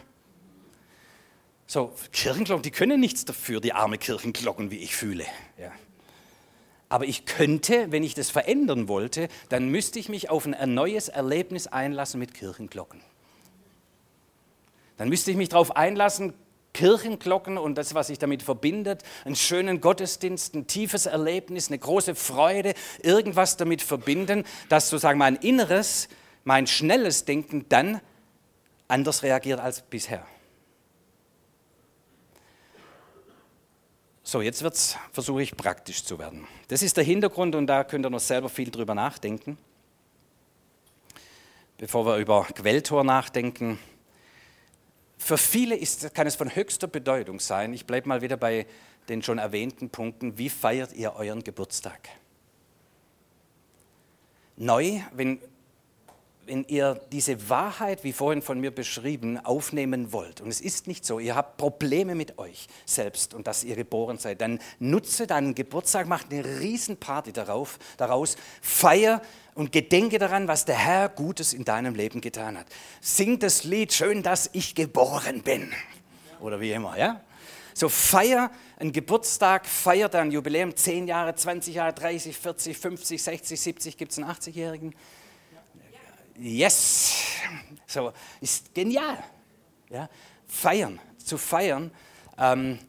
[1.68, 5.26] So, Kirchenglocken, die können nichts dafür, die arme Kirchenglocken, wie ich fühle.
[5.58, 5.72] Ja.
[6.90, 11.10] Aber ich könnte, wenn ich das verändern wollte, dann müsste ich mich auf ein neues
[11.10, 13.02] Erlebnis einlassen mit Kirchenglocken.
[14.98, 16.34] Dann müsste ich mich darauf einlassen,
[16.74, 22.16] Kirchenglocken und das, was sich damit verbindet, einen schönen Gottesdienst, ein tiefes Erlebnis, eine große
[22.16, 26.10] Freude, irgendwas damit verbinden, dass sozusagen mein Inneres,
[26.44, 28.02] mein schnelles Denken dann
[28.90, 30.26] anders reagiert als bisher.
[34.22, 34.66] So, jetzt
[35.14, 36.48] versuche ich praktisch zu werden.
[36.68, 39.58] Das ist der Hintergrund und da könnt ihr noch selber viel drüber nachdenken.
[41.78, 43.80] Bevor wir über Quelltor nachdenken,
[45.26, 47.74] für viele ist, kann es von höchster Bedeutung sein.
[47.74, 48.68] Ich bleibe mal wieder bei
[49.10, 50.38] den schon erwähnten Punkten.
[50.38, 52.10] Wie feiert ihr euren Geburtstag?
[54.56, 55.40] Neu, wenn,
[56.46, 61.06] wenn ihr diese Wahrheit, wie vorhin von mir beschrieben, aufnehmen wollt, und es ist nicht
[61.06, 65.56] so, ihr habt Probleme mit euch selbst und dass ihr geboren seid, dann nutze deinen
[65.56, 69.22] Geburtstag, macht eine Riesenparty darauf, daraus, feier
[69.56, 72.68] und gedenke daran, was der Herr Gutes in deinem Leben getan hat.
[73.02, 75.72] Sing das Lied, schön, dass ich geboren bin.
[76.40, 77.22] Oder wie immer, ja?
[77.74, 83.60] So feier einen Geburtstag, feier dein Jubiläum, 10 Jahre, 20 Jahre, 30, 40, 50, 60,
[83.60, 84.94] 70, gibt es einen 80-Jährigen?
[86.38, 87.14] Yes!
[87.88, 89.24] So, ist genial.
[89.90, 90.10] Ja?
[90.48, 91.92] Feiern, zu feiern,
[92.38, 92.80] ähm,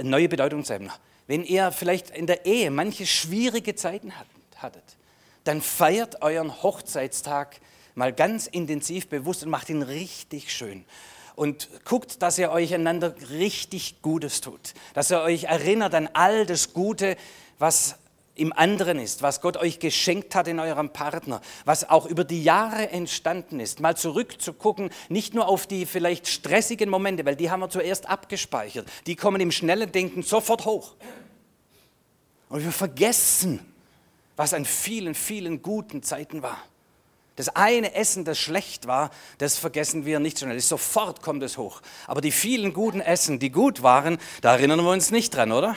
[0.00, 0.90] neue Bedeutung zu haben.
[1.26, 4.12] Wenn ihr vielleicht in der Ehe manche schwierige Zeiten
[4.56, 4.96] hattet,
[5.44, 7.60] dann feiert euren Hochzeitstag
[7.94, 10.84] mal ganz intensiv bewusst und macht ihn richtig schön.
[11.34, 14.74] Und guckt, dass ihr euch einander richtig Gutes tut.
[14.94, 17.16] Dass ihr euch erinnert an all das Gute,
[17.58, 17.96] was
[18.38, 22.42] im anderen ist, was Gott euch geschenkt hat in eurem Partner, was auch über die
[22.42, 23.80] Jahre entstanden ist.
[23.80, 28.88] Mal zurückzugucken, nicht nur auf die vielleicht stressigen Momente, weil die haben wir zuerst abgespeichert.
[29.06, 30.94] Die kommen im schnellen Denken sofort hoch.
[32.48, 33.60] Und wir vergessen,
[34.36, 36.58] was an vielen, vielen guten Zeiten war.
[37.34, 40.58] Das eine Essen, das schlecht war, das vergessen wir nicht schnell.
[40.60, 41.82] Sofort kommt es hoch.
[42.06, 45.76] Aber die vielen guten Essen, die gut waren, da erinnern wir uns nicht dran, oder?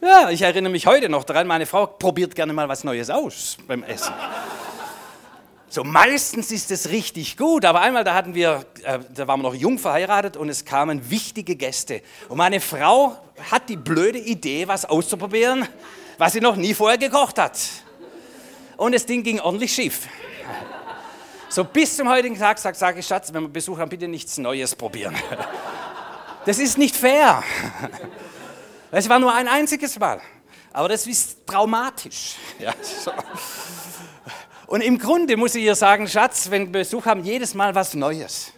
[0.00, 3.56] Ja, ich erinnere mich heute noch daran, meine Frau probiert gerne mal was Neues aus
[3.66, 4.12] beim Essen.
[5.68, 9.50] So, meistens ist es richtig gut, aber einmal, da hatten wir, äh, da waren wir
[9.50, 12.02] noch jung verheiratet und es kamen wichtige Gäste.
[12.28, 13.16] Und meine Frau
[13.50, 15.66] hat die blöde Idee, was auszuprobieren
[16.18, 17.58] was sie noch nie vorher gekocht hat.
[18.76, 20.08] Und das Ding ging ordentlich schief.
[21.48, 24.36] So bis zum heutigen Tag sage sag ich, Schatz, wenn wir Besuch haben, bitte nichts
[24.38, 25.14] Neues probieren.
[26.44, 27.42] Das ist nicht fair.
[28.98, 30.22] Es war nur ein einziges Mal.
[30.72, 32.36] Aber das ist traumatisch.
[32.58, 33.12] Ja, so.
[34.68, 37.92] Und im Grunde muss ich ihr sagen, Schatz, wenn wir Besuch haben, jedes Mal was
[37.92, 38.54] Neues.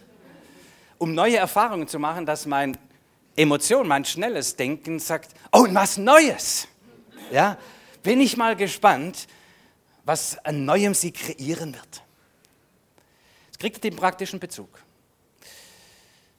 [0.97, 2.77] Um neue Erfahrungen zu machen, dass mein
[3.35, 6.69] Emotion, mein schnelles Denken sagt, oh, und was Neues.
[7.31, 7.57] Ja,
[8.01, 9.27] bin ich mal gespannt,
[10.05, 12.03] was an Neuem sie kreieren wird.
[13.51, 14.69] Es kriegt den praktischen Bezug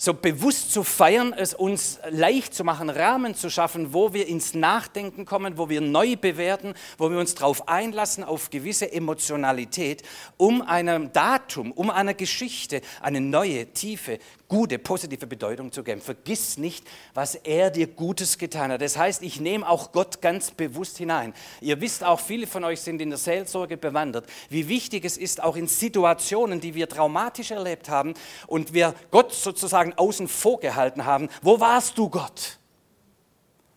[0.02, 4.54] so bewusst zu feiern, es uns leicht zu machen, Rahmen zu schaffen, wo wir ins
[4.54, 10.02] Nachdenken kommen, wo wir neu bewerten, wo wir uns darauf einlassen, auf gewisse Emotionalität,
[10.38, 14.18] um einem Datum, um einer Geschichte eine neue, tiefe,
[14.50, 16.02] gute, positive Bedeutung zu geben.
[16.02, 16.84] Vergiss nicht,
[17.14, 18.82] was er dir Gutes getan hat.
[18.82, 21.32] Das heißt, ich nehme auch Gott ganz bewusst hinein.
[21.62, 25.42] Ihr wisst auch, viele von euch sind in der Seelsorge bewandert, wie wichtig es ist,
[25.42, 28.12] auch in Situationen, die wir traumatisch erlebt haben
[28.46, 31.28] und wir Gott sozusagen außen vor gehalten haben.
[31.40, 32.58] Wo warst du, Gott?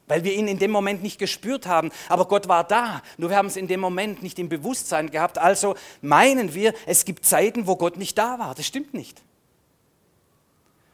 [0.06, 1.90] weil wir ihn in dem Moment nicht gespürt haben.
[2.10, 5.38] Aber Gott war da, nur wir haben es in dem Moment nicht im Bewusstsein gehabt.
[5.38, 8.54] Also meinen wir, es gibt Zeiten, wo Gott nicht da war.
[8.54, 9.24] Das stimmt nicht.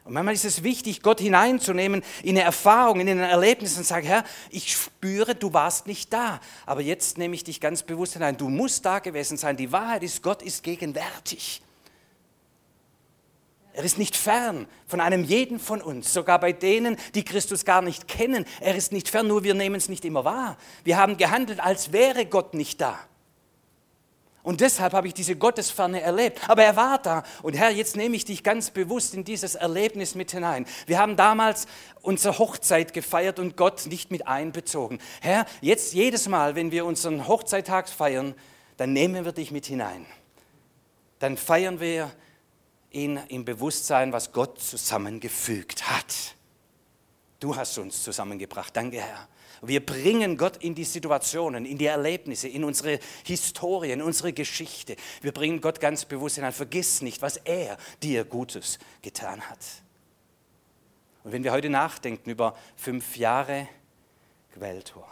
[0.04, 4.06] Und manchmal ist es wichtig, Gott hineinzunehmen in eine Erfahrung, in ein Erlebnis und sagen,
[4.06, 8.36] Herr, ich spüre, du warst nicht da, aber jetzt nehme ich dich ganz bewusst hinein.
[8.36, 9.56] Du musst da gewesen sein.
[9.56, 11.62] Die Wahrheit ist, Gott ist gegenwärtig.
[13.72, 17.82] Er ist nicht fern von einem jeden von uns, sogar bei denen, die Christus gar
[17.82, 18.44] nicht kennen.
[18.60, 20.56] Er ist nicht fern, nur wir nehmen es nicht immer wahr.
[20.82, 22.98] Wir haben gehandelt, als wäre Gott nicht da.
[24.42, 26.48] Und deshalb habe ich diese Gottesferne erlebt.
[26.48, 27.24] Aber er war da.
[27.42, 30.66] Und Herr, jetzt nehme ich dich ganz bewusst in dieses Erlebnis mit hinein.
[30.86, 31.66] Wir haben damals
[32.00, 34.98] unsere Hochzeit gefeiert und Gott nicht mit einbezogen.
[35.20, 38.34] Herr, jetzt jedes Mal, wenn wir unseren Hochzeittag feiern,
[38.78, 40.06] dann nehmen wir dich mit hinein.
[41.18, 42.10] Dann feiern wir
[42.90, 46.34] ihn im Bewusstsein, was Gott zusammengefügt hat.
[47.40, 48.74] Du hast uns zusammengebracht.
[48.74, 49.28] Danke, Herr.
[49.62, 54.96] Wir bringen Gott in die Situationen, in die Erlebnisse, in unsere Historie, in unsere Geschichte.
[55.20, 56.52] Wir bringen Gott ganz bewusst hinein.
[56.52, 59.58] Vergiss nicht, was er dir Gutes getan hat.
[61.24, 63.68] Und wenn wir heute nachdenken über fünf Jahre
[64.54, 65.06] Quelltor,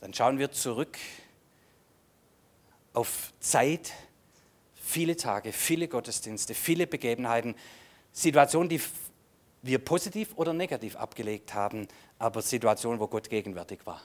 [0.00, 0.98] dann schauen wir zurück
[2.92, 3.92] auf Zeit,
[4.74, 7.54] viele Tage, viele Gottesdienste, viele Begebenheiten,
[8.12, 8.80] Situationen, die
[9.62, 14.02] wir positiv oder negativ abgelegt haben, aber Situationen, wo Gott gegenwärtig war.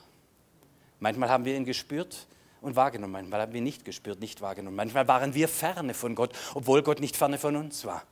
[1.00, 2.26] Manchmal haben wir ihn gespürt
[2.60, 4.76] und wahrgenommen, manchmal haben wir ihn nicht gespürt, nicht wahrgenommen.
[4.76, 8.02] Manchmal waren wir ferne von Gott, obwohl Gott nicht ferne von uns war.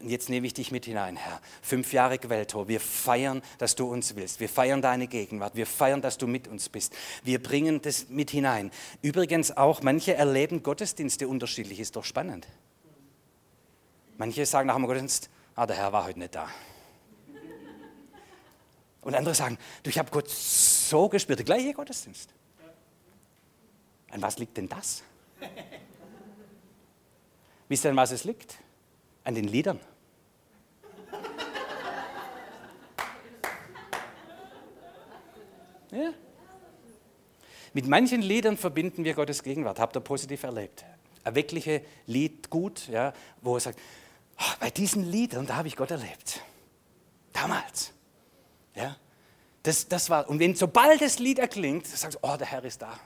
[0.00, 1.40] Und jetzt nehme ich dich mit hinein, Herr.
[1.62, 2.68] Fünf Jahre Quelltor.
[2.68, 4.40] Wir feiern, dass du uns willst.
[4.40, 5.54] Wir feiern deine Gegenwart.
[5.54, 6.94] Wir feiern, dass du mit uns bist.
[7.22, 8.70] Wir bringen das mit hinein.
[9.02, 11.78] Übrigens auch, manche erleben Gottesdienste unterschiedlich.
[11.78, 12.48] Ist doch spannend.
[14.18, 16.48] Manche sagen nach dem Gottesdienst, ah, der Herr war heute nicht da.
[19.02, 22.30] Und andere sagen, du, ich habe Gott so gespürt, der gleiche Gottesdienst.
[24.10, 25.02] An was liegt denn das?
[27.68, 28.58] Wisst ihr, an was es liegt?
[29.24, 29.80] An den Liedern.
[35.90, 36.12] Ja.
[37.72, 39.78] Mit manchen Liedern verbinden wir Gottes Gegenwart.
[39.78, 40.84] Habt ihr positiv erlebt?
[41.24, 43.12] Erweckliche Lied, gut, ja,
[43.42, 43.78] wo er sagt,
[44.60, 46.40] bei diesen Liedern, da habe ich Gott erlebt.
[47.32, 47.92] Damals.
[48.74, 48.96] Ja?
[49.62, 52.82] Das, das war, und wenn sobald das Lied erklingt, sagst du, oh, der Herr ist
[52.82, 52.98] da.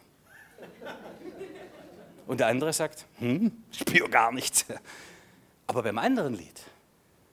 [2.26, 4.66] Und der andere sagt, hm, spür gar nichts.
[5.66, 6.60] Aber beim anderen Lied,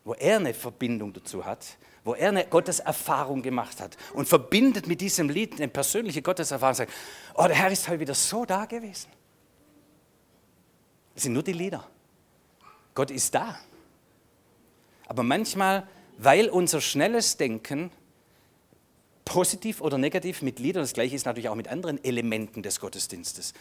[0.04, 5.02] wo er eine Verbindung dazu hat, wo er eine Gotteserfahrung gemacht hat und verbindet mit
[5.02, 6.94] diesem Lied eine persönliche Gotteserfahrung, sagt,
[7.34, 9.10] oh, der Herr ist heute wieder so da gewesen.
[11.16, 11.86] Das sind nur die Lieder.
[12.94, 13.58] Gott ist da.
[15.08, 15.88] Aber manchmal,
[16.18, 17.92] weil unser schnelles Denken
[19.24, 23.54] positiv oder negativ mit Liedern, das gleiche ist natürlich auch mit anderen Elementen des Gottesdienstes.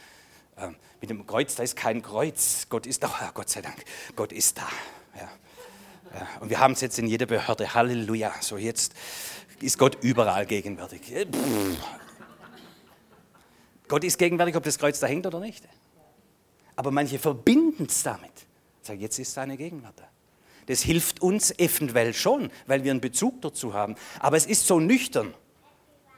[0.57, 2.67] Ähm, mit dem Kreuz, da ist kein Kreuz.
[2.69, 4.69] Gott ist da, oh, Gott sei Dank, Gott ist da.
[5.17, 5.31] Ja.
[6.15, 6.29] Ja.
[6.41, 7.75] Und wir haben es jetzt in jeder Behörde.
[7.75, 8.33] Halleluja.
[8.41, 8.95] So jetzt
[9.61, 11.13] ist Gott überall gegenwärtig.
[11.13, 11.27] Äh,
[13.89, 15.67] Gott ist gegenwärtig, ob das Kreuz da hängt oder nicht.
[16.77, 18.33] Aber manche verbinden es damit.
[18.83, 20.09] Sagen, jetzt ist seine Gegenwart da.
[20.66, 23.96] Das hilft uns eventuell schon, weil wir einen Bezug dazu haben.
[24.20, 25.35] Aber es ist so nüchtern,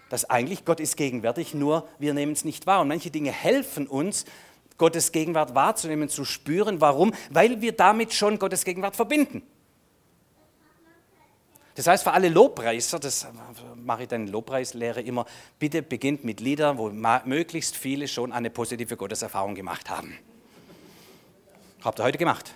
[0.09, 2.81] dass eigentlich Gott ist gegenwärtig, nur wir nehmen es nicht wahr.
[2.81, 4.25] Und manche Dinge helfen uns,
[4.79, 6.81] Gottes Gegenwart wahrzunehmen, zu spüren.
[6.81, 7.15] Warum?
[7.31, 9.43] Weil wir damit schon Gottes Gegenwart verbinden.
[11.75, 13.27] Das heißt, für alle Lobpreiser, das
[13.75, 15.27] mache ich dann in Lobpreislehre immer,
[15.59, 20.19] bitte beginnt mit Liedern, wo möglichst viele schon eine positive Gotteserfahrung gemacht haben.
[21.83, 22.55] Habt ihr heute gemacht?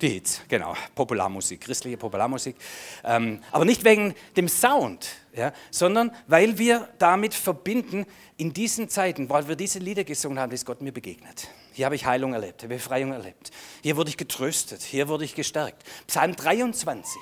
[0.00, 0.74] Die Hits, genau.
[0.94, 2.56] Popularmusik, christliche Popularmusik.
[3.04, 8.06] Ähm, aber nicht wegen dem Sound, ja, sondern weil wir damit verbinden,
[8.38, 11.48] in diesen Zeiten, weil wir diese Lieder gesungen haben, ist Gott mir begegnet.
[11.74, 13.50] Hier habe ich Heilung erlebt, Befreiung erlebt.
[13.82, 15.84] Hier wurde ich getröstet, hier wurde ich gestärkt.
[16.06, 17.20] Psalm 23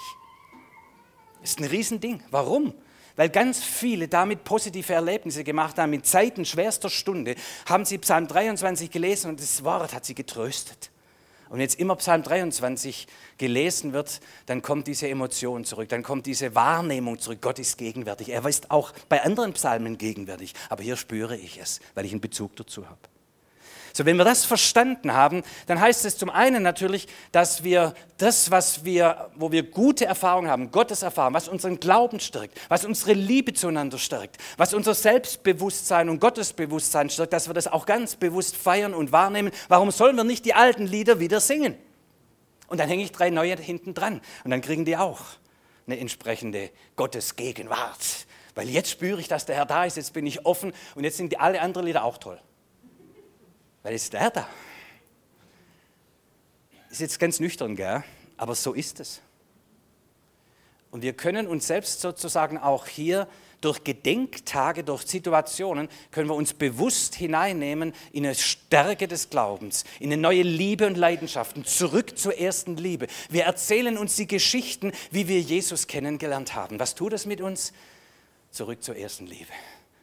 [1.42, 2.22] ist ein Riesending.
[2.30, 2.74] Warum?
[3.16, 5.92] Weil ganz viele damit positive Erlebnisse gemacht haben.
[5.92, 7.34] In Zeiten schwerster Stunde
[7.66, 10.90] haben sie Psalm 23 gelesen und das Wort hat sie getröstet.
[11.48, 13.06] Und jetzt immer Psalm 23
[13.38, 17.38] gelesen wird, dann kommt diese Emotion zurück, dann kommt diese Wahrnehmung zurück.
[17.40, 18.30] Gott ist gegenwärtig.
[18.30, 22.20] Er ist auch bei anderen Psalmen gegenwärtig, aber hier spüre ich es, weil ich einen
[22.20, 22.98] Bezug dazu habe.
[23.98, 28.48] So, wenn wir das verstanden haben, dann heißt es zum einen natürlich, dass wir das,
[28.52, 33.14] was wir, wo wir gute Erfahrungen haben, Gottes Erfahrung, was unseren Glauben stärkt, was unsere
[33.14, 38.54] Liebe zueinander stärkt, was unser Selbstbewusstsein und Gottesbewusstsein stärkt, dass wir das auch ganz bewusst
[38.54, 39.50] feiern und wahrnehmen.
[39.66, 41.74] Warum sollen wir nicht die alten Lieder wieder singen?
[42.68, 45.22] Und dann hänge ich drei neue hinten dran und dann kriegen die auch
[45.88, 48.28] eine entsprechende Gottesgegenwart.
[48.54, 51.16] Weil jetzt spüre ich, dass der Herr da ist, jetzt bin ich offen und jetzt
[51.16, 52.38] sind die alle anderen Lieder auch toll.
[53.82, 54.48] Weil ist der da.
[56.90, 58.02] Ist jetzt ganz nüchtern, gell?
[58.38, 59.20] aber so ist es.
[60.90, 63.28] Und wir können uns selbst sozusagen auch hier
[63.60, 70.12] durch Gedenktage, durch Situationen, können wir uns bewusst hineinnehmen in eine Stärke des Glaubens, in
[70.12, 73.08] eine neue Liebe und Leidenschaften, zurück zur ersten Liebe.
[73.28, 76.78] Wir erzählen uns die Geschichten, wie wir Jesus kennengelernt haben.
[76.78, 77.72] Was tut es mit uns?
[78.52, 79.52] Zurück zur ersten Liebe.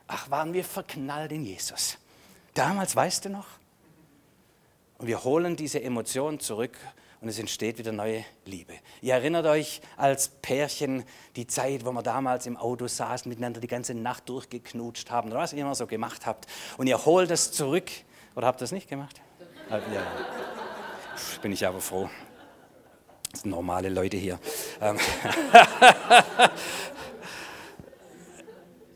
[0.07, 1.97] Ach, waren wir verknallt in Jesus.
[2.53, 3.47] Damals, weißt du noch?
[4.97, 6.77] Und wir holen diese Emotionen zurück
[7.21, 8.73] und es entsteht wieder neue Liebe.
[9.01, 11.03] Ihr erinnert euch als Pärchen
[11.35, 15.39] die Zeit, wo wir damals im Auto saßen, miteinander die ganze Nacht durchgeknutscht haben oder
[15.39, 16.47] was ihr immer so gemacht habt.
[16.77, 17.89] Und ihr holt es zurück.
[18.35, 19.21] Oder habt ihr das nicht gemacht?
[19.69, 19.79] Ja.
[21.41, 22.09] Bin ich aber froh.
[23.31, 24.39] Das sind normale Leute hier.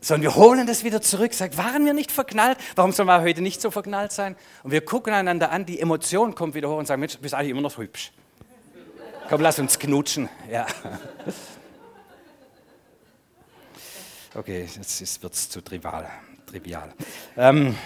[0.00, 1.34] Sondern wir holen das wieder zurück.
[1.34, 2.58] Sagt, waren wir nicht verknallt?
[2.74, 4.36] Warum sollen wir heute nicht so verknallt sein?
[4.62, 7.34] Und wir gucken einander an, die Emotion kommt wieder hoch und sagen, Mensch, du bist
[7.34, 8.12] eigentlich immer noch hübsch.
[9.28, 10.28] Komm, lass uns knutschen.
[10.50, 10.66] Ja.
[14.32, 16.08] Okay, jetzt wird es zu trivial.
[16.46, 16.92] trivial.
[17.36, 17.76] Ähm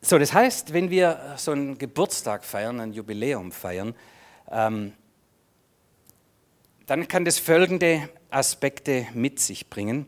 [0.00, 3.94] so, das heißt, wenn wir so einen Geburtstag feiern, ein Jubiläum feiern,
[4.50, 4.92] ähm,
[6.86, 10.06] dann kann das folgende Aspekte mit sich bringen.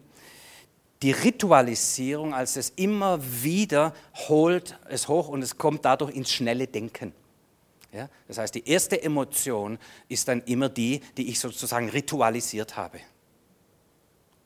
[1.02, 3.94] Die Ritualisierung, als es immer wieder
[4.28, 7.12] holt es hoch und es kommt dadurch ins schnelle Denken.
[7.92, 8.08] Ja?
[8.26, 13.00] Das heißt, die erste Emotion ist dann immer die, die ich sozusagen ritualisiert habe.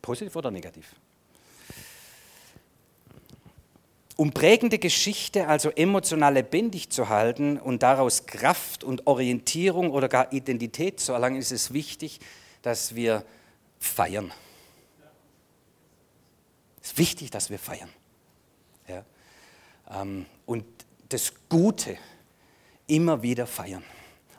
[0.03, 0.95] Positiv oder negativ?
[4.17, 10.33] Um prägende Geschichte also emotional lebendig zu halten und daraus Kraft und Orientierung oder gar
[10.33, 12.19] Identität zu erlangen, ist es wichtig,
[12.63, 13.25] dass wir
[13.79, 14.33] feiern.
[16.81, 17.91] Es ist wichtig, dass wir feiern.
[18.87, 19.05] Ja?
[19.91, 20.65] Ähm, und
[21.09, 21.99] das Gute
[22.87, 23.85] immer wieder feiern.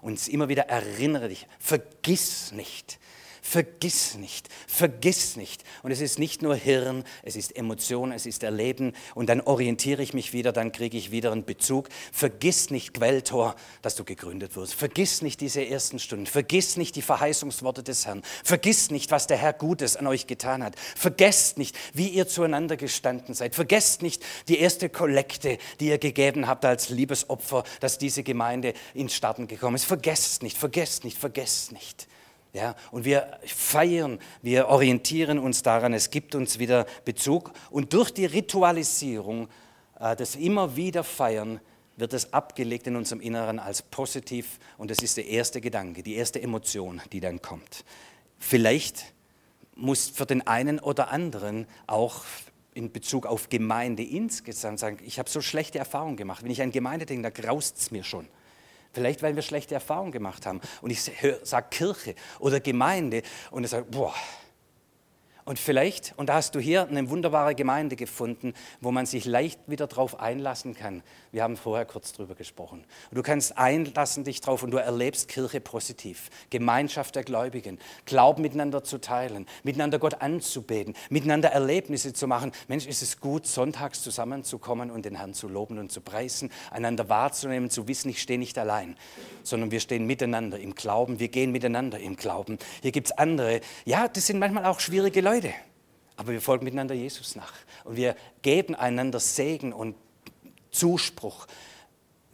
[0.02, 3.00] Uns immer wieder erinnere dich, vergiss nicht,
[3.42, 5.64] Vergiss nicht, vergiss nicht.
[5.84, 8.94] Und es ist nicht nur Hirn, es ist Emotion, es ist Erleben.
[9.16, 11.90] Und dann orientiere ich mich wieder, dann kriege ich wieder einen Bezug.
[12.12, 14.74] Vergiss nicht, Quelltor, dass du gegründet wirst.
[14.74, 16.26] Vergiss nicht diese ersten Stunden.
[16.26, 18.24] Vergiss nicht die Verheißungsworte des Herrn.
[18.44, 20.76] Vergiss nicht, was der Herr Gutes an euch getan hat.
[20.78, 23.56] Vergesst nicht, wie ihr zueinander gestanden seid.
[23.56, 29.14] Vergesst nicht die erste Kollekte, die ihr gegeben habt als Liebesopfer, dass diese Gemeinde ins
[29.14, 29.86] Starten gekommen ist.
[29.86, 32.09] Vergesst nicht, vergesst nicht, vergesst nicht.
[32.52, 37.52] Ja, und wir feiern, wir orientieren uns daran, es gibt uns wieder Bezug.
[37.70, 39.48] Und durch die Ritualisierung,
[40.00, 41.60] äh, das immer wieder Feiern,
[41.96, 44.58] wird es abgelegt in unserem Inneren als positiv.
[44.78, 47.84] Und das ist der erste Gedanke, die erste Emotion, die dann kommt.
[48.40, 49.14] Vielleicht
[49.76, 52.24] muss für den einen oder anderen auch
[52.74, 56.44] in Bezug auf Gemeinde insgesamt sagen, ich habe so schlechte Erfahrungen gemacht.
[56.44, 58.28] Wenn ich an Gemeinde denke, da graust es mir schon.
[58.92, 60.62] Vielleicht, weil wir schlechte Erfahrungen gemacht haben.
[60.82, 61.12] Und ich
[61.44, 63.22] sage Kirche oder Gemeinde
[63.52, 64.14] und ich sage, boah,
[65.50, 69.60] und vielleicht, und da hast du hier eine wunderbare Gemeinde gefunden, wo man sich leicht
[69.66, 71.02] wieder drauf einlassen kann.
[71.32, 72.86] Wir haben vorher kurz drüber gesprochen.
[73.10, 76.30] Und du kannst einlassen dich drauf und du erlebst Kirche positiv.
[76.52, 82.52] Gemeinschaft der Gläubigen, Glauben miteinander zu teilen, miteinander Gott anzubeten, miteinander Erlebnisse zu machen.
[82.68, 87.10] Mensch, ist es gut, sonntags zusammenzukommen und den Herrn zu loben und zu preisen, einander
[87.10, 88.96] wahrzunehmen, zu wissen, ich stehe nicht allein,
[89.42, 92.60] sondern wir stehen miteinander im Glauben, wir gehen miteinander im Glauben.
[92.84, 95.39] Hier gibt es andere, ja, das sind manchmal auch schwierige Leute.
[95.40, 95.54] Freude.
[96.18, 97.54] Aber wir folgen miteinander Jesus nach.
[97.86, 99.96] Und wir geben einander Segen und
[100.72, 101.48] Zuspruch.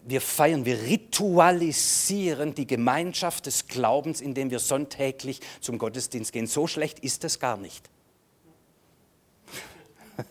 [0.08, 6.46] wir feiern, wir ritualisieren die Gemeinschaft des Glaubens, indem wir sonntäglich zum Gottesdienst gehen.
[6.46, 7.90] So schlecht ist das gar nicht.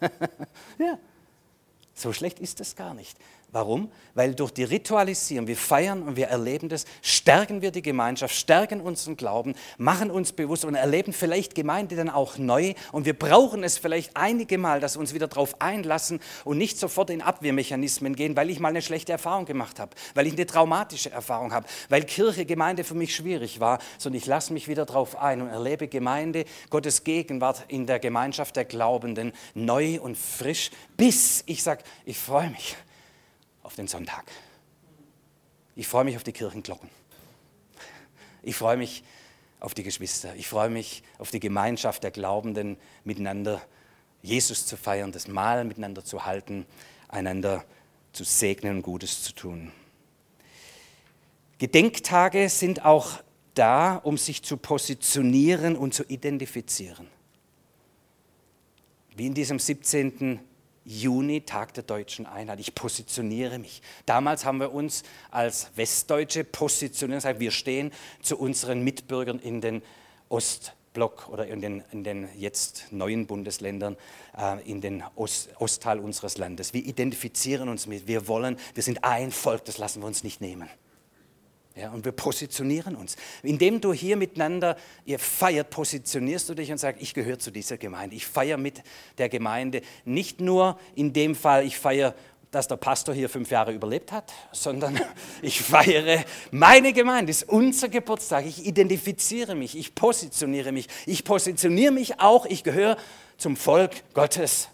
[0.79, 0.97] ja,
[1.93, 3.19] so schlecht ist das gar nicht.
[3.55, 3.89] Warum?
[4.15, 8.81] Weil durch die Ritualisierung, wir feiern und wir erleben das, stärken wir die Gemeinschaft, stärken
[8.81, 12.75] unseren Glauben, machen uns bewusst und erleben vielleicht Gemeinde dann auch neu.
[12.91, 16.81] Und wir brauchen es vielleicht einige Mal, dass wir uns wieder darauf einlassen und nicht
[16.81, 20.47] sofort in Abwehrmechanismen gehen, weil ich mal eine schlechte Erfahrung gemacht habe, weil ich eine
[20.47, 24.85] traumatische Erfahrung habe, weil Kirche, Gemeinde für mich schwierig war, sondern ich lasse mich wieder
[24.85, 30.73] darauf ein und erlebe Gemeinde, Gottes Gegenwart in der Gemeinschaft der Glaubenden neu und frisch,
[30.97, 32.75] bis ich sage, ich freue mich
[33.65, 34.25] auf den Sonntag.
[35.75, 36.89] Ich freue mich auf die Kirchenglocken.
[38.43, 39.03] Ich freue mich
[39.59, 40.37] auf die Geschwister.
[40.37, 43.61] Ich freue mich auf die Gemeinschaft der Glaubenden, miteinander
[44.23, 46.67] Jesus zu feiern, das Mahl miteinander zu halten,
[47.09, 47.65] einander
[48.13, 49.73] zu segnen und Gutes zu tun.
[51.59, 53.23] Gedenktage sind auch
[53.55, 57.09] da, um sich zu positionieren und zu identifizieren.
[59.17, 60.41] Wie in diesem 17.
[60.85, 62.61] Juni, Tag der deutschen Einheit.
[62.61, 63.83] Ich positioniere mich.
[64.07, 69.83] Damals haben wir uns als Westdeutsche positioniert, gesagt, wir stehen zu unseren Mitbürgern in den
[70.29, 73.97] Ostblock oder in den, in den jetzt neuen Bundesländern,
[74.37, 76.75] äh, in den Ost, Ostteil unseres Landes.
[76.75, 80.41] Wir identifizieren uns mit, wir wollen, wir sind ein Volk, das lassen wir uns nicht
[80.41, 80.69] nehmen.
[81.77, 83.17] Ja, und wir positionieren uns.
[83.43, 87.79] Indem du hier miteinander, ihr feiert, positionierst du dich und sagst, ich gehöre zu dieser
[87.79, 88.15] Gemeinde.
[88.15, 88.83] Ich feiere mit
[89.19, 89.83] der Gemeinde.
[90.05, 92.15] Nicht nur in dem Fall, ich feiere,
[92.53, 95.01] dass der Pastor hier fünf Jahre überlebt hat, sondern
[95.43, 97.31] ich feiere meine Gemeinde.
[97.31, 98.47] Das ist unser Geburtstag.
[98.47, 100.87] Ich identifiziere mich, ich positioniere mich.
[101.07, 102.97] Ich positioniere mich auch, ich gehöre
[103.37, 104.69] zum Volk Gottes.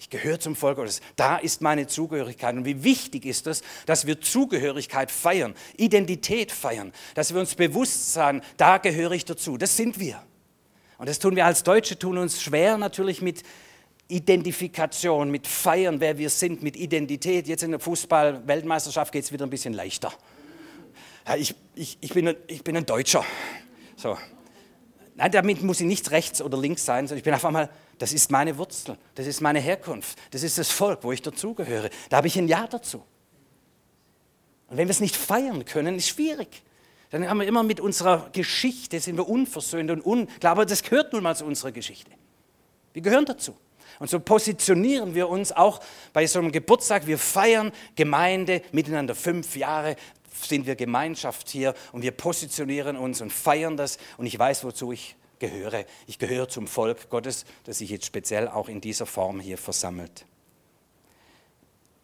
[0.00, 1.02] Ich gehöre zum Volk Gottes.
[1.14, 2.56] Da ist meine Zugehörigkeit.
[2.56, 8.14] Und wie wichtig ist es, dass wir Zugehörigkeit feiern, Identität feiern, dass wir uns bewusst
[8.14, 9.58] sein, da gehöre ich dazu.
[9.58, 10.22] Das sind wir.
[10.96, 13.42] Und das tun wir als Deutsche, tun uns schwer natürlich mit
[14.08, 17.46] Identifikation, mit Feiern, wer wir sind, mit Identität.
[17.46, 20.14] Jetzt in der Fußball-Weltmeisterschaft geht es wieder ein bisschen leichter.
[21.28, 23.22] Ja, ich, ich, ich, bin ein, ich bin ein Deutscher.
[23.96, 24.16] So.
[25.14, 27.68] Nein, damit muss ich nicht rechts oder links sein, sondern ich bin einfach mal
[28.00, 31.90] das ist meine Wurzel, das ist meine Herkunft, das ist das Volk, wo ich dazugehöre.
[32.08, 33.04] Da habe ich ein Ja dazu.
[34.68, 36.62] Und wenn wir es nicht feiern können, ist schwierig.
[37.10, 41.12] Dann haben wir immer mit unserer Geschichte, sind wir unversöhnt und unklar, aber das gehört
[41.12, 42.10] nun mal zu unserer Geschichte.
[42.94, 43.54] Wir gehören dazu.
[43.98, 45.80] Und so positionieren wir uns auch
[46.14, 47.06] bei so einem Geburtstag.
[47.06, 49.14] Wir feiern Gemeinde miteinander.
[49.14, 49.96] Fünf Jahre
[50.32, 53.98] sind wir Gemeinschaft hier und wir positionieren uns und feiern das.
[54.16, 55.84] Und ich weiß, wozu ich gehöre.
[56.06, 60.24] Ich gehöre zum Volk Gottes, das sich jetzt speziell auch in dieser Form hier versammelt.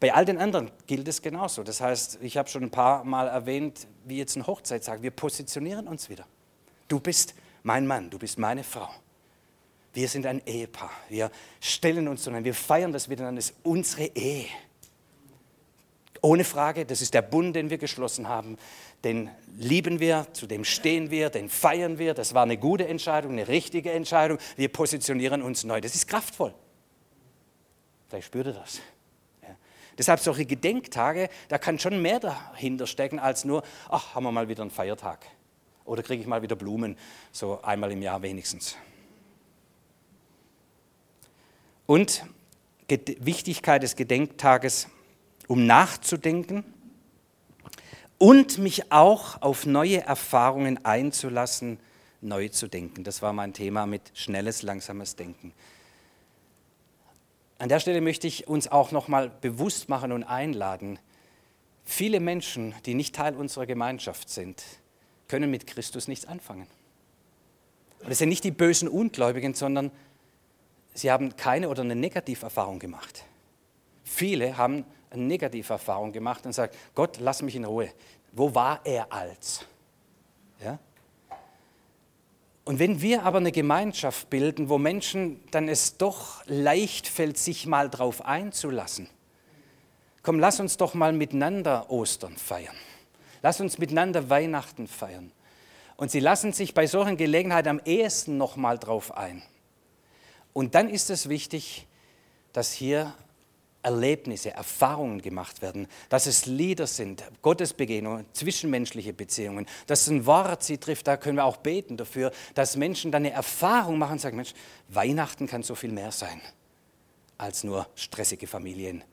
[0.00, 1.62] Bei all den anderen gilt es genauso.
[1.62, 5.86] Das heißt, ich habe schon ein paar Mal erwähnt, wie jetzt ein Hochzeitstag, wir positionieren
[5.88, 6.26] uns wieder.
[6.88, 8.88] Du bist mein Mann, du bist meine Frau.
[9.94, 10.90] Wir sind ein Ehepaar.
[11.08, 11.30] Wir
[11.60, 14.48] stellen uns zueinander, wir feiern das miteinander, das ist unsere Ehe.
[16.20, 18.58] Ohne Frage, das ist der Bund, den wir geschlossen haben
[19.04, 22.14] den lieben wir, zu dem stehen wir, den feiern wir.
[22.14, 24.38] Das war eine gute Entscheidung, eine richtige Entscheidung.
[24.56, 25.80] Wir positionieren uns neu.
[25.80, 26.54] Das ist kraftvoll.
[28.08, 28.80] Vielleicht spürt ihr das.
[29.42, 29.56] Ja.
[29.98, 34.48] Deshalb solche Gedenktage, da kann schon mehr dahinter stecken als nur, ach, haben wir mal
[34.48, 35.26] wieder einen Feiertag.
[35.84, 36.96] Oder kriege ich mal wieder Blumen,
[37.32, 38.76] so einmal im Jahr wenigstens.
[41.86, 42.24] Und
[42.88, 44.88] Wichtigkeit des Gedenktages,
[45.46, 46.64] um nachzudenken
[48.18, 51.78] und mich auch auf neue Erfahrungen einzulassen,
[52.20, 53.04] neu zu denken.
[53.04, 55.52] Das war mein Thema mit schnelles, langsames Denken.
[57.58, 60.98] An der Stelle möchte ich uns auch noch mal bewusst machen und einladen.
[61.84, 64.62] Viele Menschen, die nicht Teil unserer Gemeinschaft sind,
[65.28, 66.66] können mit Christus nichts anfangen.
[68.00, 69.90] Und es sind nicht die bösen Ungläubigen, sondern
[70.94, 73.24] sie haben keine oder eine Negativerfahrung gemacht.
[74.04, 77.90] Viele haben eine Negativerfahrung gemacht und sagt, Gott, lass mich in Ruhe.
[78.32, 79.64] Wo war er als?
[80.62, 80.78] Ja?
[82.64, 87.66] Und wenn wir aber eine Gemeinschaft bilden, wo Menschen dann es doch leicht fällt, sich
[87.66, 89.08] mal drauf einzulassen,
[90.22, 92.74] komm, lass uns doch mal miteinander Ostern feiern.
[93.42, 95.30] Lass uns miteinander Weihnachten feiern.
[95.96, 99.42] Und sie lassen sich bei solchen Gelegenheiten am ehesten noch mal drauf ein.
[100.52, 101.86] Und dann ist es wichtig,
[102.52, 103.14] dass hier
[103.86, 110.78] Erlebnisse, Erfahrungen gemacht werden, dass es Lieder sind, Gottesbegegnungen, zwischenmenschliche Beziehungen, dass ein Wort sie
[110.78, 114.36] trifft, da können wir auch beten dafür, dass Menschen dann eine Erfahrung machen und sagen,
[114.36, 114.54] Mensch,
[114.88, 116.40] Weihnachten kann so viel mehr sein
[117.38, 119.04] als nur stressige Familien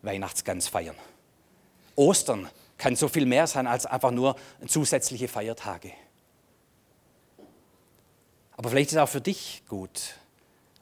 [0.00, 0.96] Weihnachtsgans feiern.
[1.94, 2.48] Ostern
[2.78, 4.36] kann so viel mehr sein als einfach nur
[4.66, 5.92] zusätzliche Feiertage.
[8.56, 10.14] Aber vielleicht ist es auch für dich gut,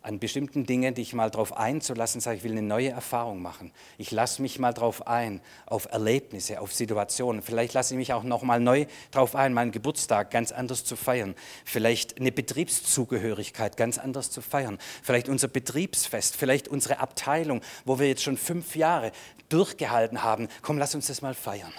[0.05, 3.73] an bestimmten Dingen dich mal darauf einzulassen, sage ich will eine neue Erfahrung machen.
[3.97, 7.41] Ich lasse mich mal darauf ein, auf Erlebnisse, auf Situationen.
[7.41, 10.95] Vielleicht lasse ich mich auch noch mal neu darauf ein, meinen Geburtstag ganz anders zu
[10.95, 11.35] feiern.
[11.65, 14.79] Vielleicht eine Betriebszugehörigkeit ganz anders zu feiern.
[15.03, 19.11] Vielleicht unser Betriebsfest, vielleicht unsere Abteilung, wo wir jetzt schon fünf Jahre
[19.49, 20.49] durchgehalten haben.
[20.61, 21.73] Komm, lass uns das mal feiern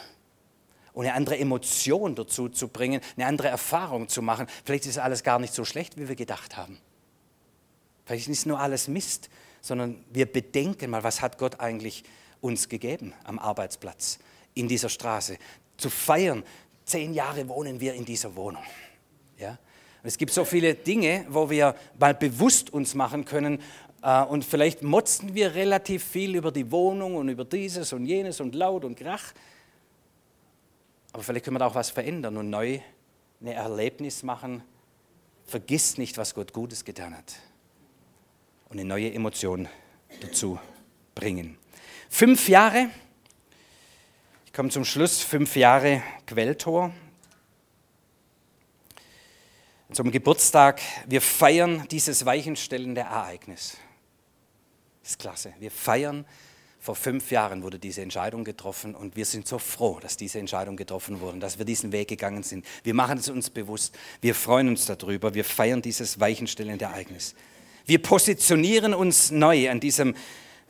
[0.94, 4.48] und eine andere Emotion dazu zu bringen, eine andere Erfahrung zu machen.
[4.64, 6.80] Vielleicht ist alles gar nicht so schlecht, wie wir gedacht haben.
[8.06, 9.30] Vielleicht ist nur alles Mist,
[9.62, 12.04] sondern wir bedenken mal, was hat Gott eigentlich
[12.40, 14.20] uns gegeben am Arbeitsplatz,
[14.54, 15.38] in dieser Straße.
[15.78, 16.44] Zu feiern,
[16.86, 18.64] zehn Jahre wohnen wir in dieser Wohnung.
[19.40, 19.52] Ja?
[19.52, 23.60] Und es gibt so viele Dinge, wo wir mal bewusst uns machen können,
[24.04, 28.40] äh, und vielleicht motzen wir relativ viel über die Wohnung und über dieses und jenes
[28.40, 29.34] und laut und Krach.
[31.12, 32.80] Aber vielleicht können wir da auch was verändern und neu
[33.42, 34.62] ein Erlebnis machen.
[35.48, 37.36] Vergiss nicht, was Gott Gutes getan hat
[38.70, 39.68] und eine neue Emotion
[40.22, 40.60] dazu
[41.14, 41.58] bringen.
[42.10, 42.90] Fünf Jahre,
[44.46, 46.92] ich komme zum Schluss, fünf Jahre Quelltor.
[49.92, 53.78] Zum Geburtstag, wir feiern dieses weichenstellende Ereignis.
[55.02, 55.54] Das ist klasse.
[55.60, 56.26] Wir feiern,
[56.80, 60.78] vor fünf Jahren wurde diese Entscheidung getroffen und wir sind so froh, dass diese Entscheidung
[60.78, 62.66] getroffen wurde, dass wir diesen Weg gegangen sind.
[62.84, 63.98] Wir machen es uns bewusst.
[64.22, 65.34] Wir freuen uns darüber.
[65.34, 67.34] Wir feiern dieses weichenstellende Ereignis.
[67.86, 70.16] Wir positionieren uns neu an diesem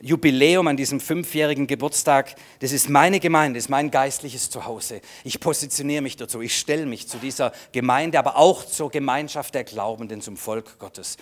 [0.00, 2.34] Jubiläum, an diesem fünfjährigen Geburtstag.
[2.58, 5.00] Das ist meine Gemeinde, das ist mein geistliches Zuhause.
[5.24, 9.64] Ich positioniere mich dazu, ich stelle mich zu dieser Gemeinde, aber auch zur Gemeinschaft der
[9.64, 11.16] Glaubenden, zum Volk Gottes.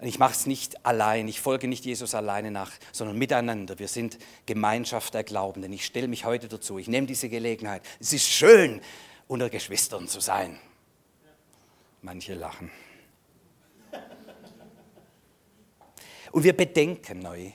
[0.00, 3.78] Ich mache es nicht allein, ich folge nicht Jesus alleine nach, sondern miteinander.
[3.78, 5.72] Wir sind Gemeinschaft der Glaubenden.
[5.72, 7.82] Ich stelle mich heute dazu, ich nehme diese Gelegenheit.
[8.00, 8.80] Es ist schön,
[9.28, 10.58] unter Geschwistern zu sein.
[12.02, 12.70] Manche lachen.
[16.32, 17.50] Und wir bedenken neu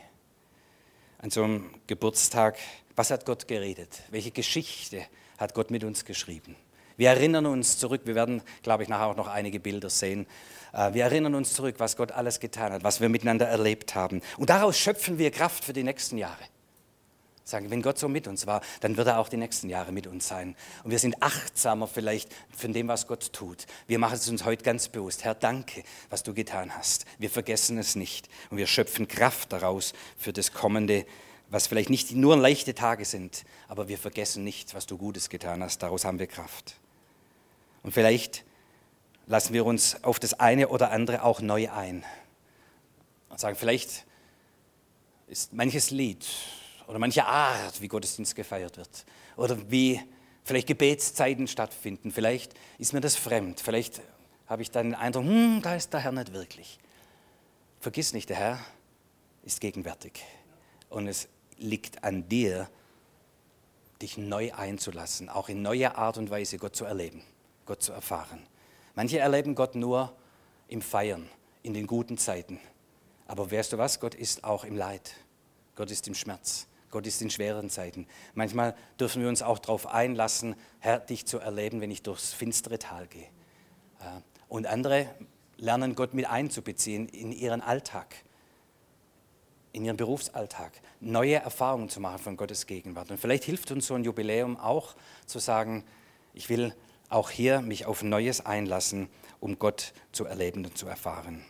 [1.19, 2.57] an so einem Geburtstag,
[2.95, 4.01] was hat Gott geredet?
[4.09, 5.05] Welche Geschichte
[5.37, 6.55] hat Gott mit uns geschrieben?
[6.97, 10.27] Wir erinnern uns zurück, wir werden, glaube ich, nachher auch noch einige Bilder sehen.
[10.73, 14.21] Äh, wir erinnern uns zurück, was Gott alles getan hat, was wir miteinander erlebt haben.
[14.37, 16.43] Und daraus schöpfen wir Kraft für die nächsten Jahre.
[17.51, 20.07] Sagen, wenn Gott so mit uns war, dann wird er auch die nächsten Jahre mit
[20.07, 20.55] uns sein.
[20.83, 23.65] Und wir sind achtsamer vielleicht von dem, was Gott tut.
[23.87, 25.23] Wir machen es uns heute ganz bewusst.
[25.23, 27.05] Herr, danke, was du getan hast.
[27.19, 28.29] Wir vergessen es nicht.
[28.49, 31.05] Und wir schöpfen Kraft daraus für das kommende,
[31.49, 35.61] was vielleicht nicht nur leichte Tage sind, aber wir vergessen nicht, was du Gutes getan
[35.61, 35.83] hast.
[35.83, 36.75] Daraus haben wir Kraft.
[37.83, 38.45] Und vielleicht
[39.27, 42.05] lassen wir uns auf das eine oder andere auch neu ein.
[43.29, 44.05] Und sagen, vielleicht
[45.27, 46.25] ist manches Lied
[46.91, 49.05] oder manche Art, wie Gottesdienst gefeiert wird
[49.37, 50.01] oder wie
[50.43, 52.11] vielleicht Gebetszeiten stattfinden.
[52.11, 53.61] Vielleicht ist mir das fremd.
[53.61, 54.01] Vielleicht
[54.45, 56.79] habe ich dann den Eindruck, hm, da ist der Herr nicht wirklich.
[57.79, 58.59] Vergiss nicht, der Herr
[59.43, 60.21] ist gegenwärtig.
[60.89, 62.69] Und es liegt an dir,
[64.01, 67.23] dich neu einzulassen, auch in neuer Art und Weise Gott zu erleben,
[67.65, 68.45] Gott zu erfahren.
[68.95, 70.13] Manche erleben Gott nur
[70.67, 71.29] im Feiern,
[71.63, 72.59] in den guten Zeiten.
[73.27, 74.01] Aber weißt du was?
[74.01, 75.15] Gott ist auch im Leid.
[75.77, 76.67] Gott ist im Schmerz.
[76.91, 78.05] Gott ist in schweren Zeiten.
[78.33, 82.77] Manchmal dürfen wir uns auch darauf einlassen, Herr, dich zu erleben, wenn ich durchs finstere
[82.77, 83.27] Tal gehe.
[83.99, 85.07] Äh, und andere
[85.57, 88.15] lernen Gott mit einzubeziehen in ihren Alltag,
[89.71, 93.09] in ihren Berufsalltag, neue Erfahrungen zu machen von Gottes Gegenwart.
[93.11, 95.85] Und vielleicht hilft uns so ein Jubiläum auch zu sagen,
[96.33, 96.75] ich will
[97.09, 99.07] auch hier mich auf Neues einlassen,
[99.39, 101.45] um Gott zu erleben und zu erfahren.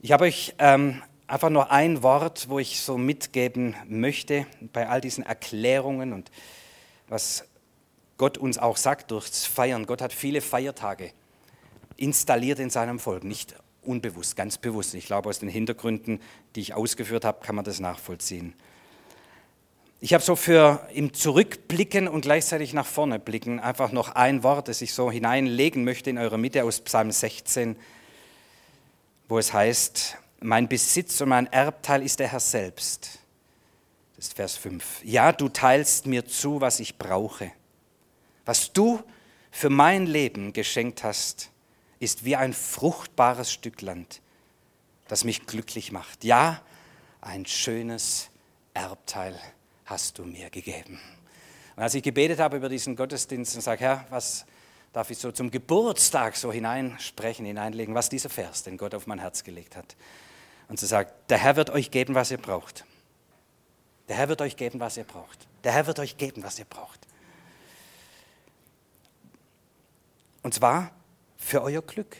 [0.00, 1.02] Ich habe euch ähm,
[1.32, 6.30] einfach nur ein Wort, wo ich so mitgeben möchte bei all diesen Erklärungen und
[7.08, 7.44] was
[8.18, 9.86] Gott uns auch sagt durchs Feiern.
[9.86, 11.10] Gott hat viele Feiertage
[11.96, 14.92] installiert in seinem Volk, nicht unbewusst, ganz bewusst.
[14.92, 16.20] Ich glaube, aus den Hintergründen,
[16.54, 18.52] die ich ausgeführt habe, kann man das nachvollziehen.
[20.00, 24.68] Ich habe so für im Zurückblicken und gleichzeitig nach vorne blicken einfach noch ein Wort,
[24.68, 27.76] das ich so hineinlegen möchte in eure Mitte aus Psalm 16,
[29.28, 33.18] wo es heißt, mein Besitz und mein Erbteil ist der Herr selbst.
[34.16, 35.02] Das ist Vers 5.
[35.04, 37.52] Ja, du teilst mir zu, was ich brauche.
[38.44, 39.02] Was du
[39.50, 41.50] für mein Leben geschenkt hast,
[42.00, 44.20] ist wie ein fruchtbares Stück Land,
[45.08, 46.24] das mich glücklich macht.
[46.24, 46.62] Ja,
[47.20, 48.30] ein schönes
[48.74, 49.38] Erbteil
[49.84, 51.00] hast du mir gegeben.
[51.76, 54.44] Und als ich gebetet habe über diesen Gottesdienst und sage, Herr, was
[54.92, 59.20] darf ich so zum Geburtstag so hineinsprechen, hineinlegen, was dieser Vers, den Gott auf mein
[59.20, 59.96] Herz gelegt hat
[60.72, 62.86] und zu sagen, der Herr wird euch geben, was ihr braucht.
[64.08, 65.46] Der Herr wird euch geben, was ihr braucht.
[65.64, 67.06] Der Herr wird euch geben, was ihr braucht.
[70.42, 70.90] Und zwar
[71.36, 72.16] für euer Glück,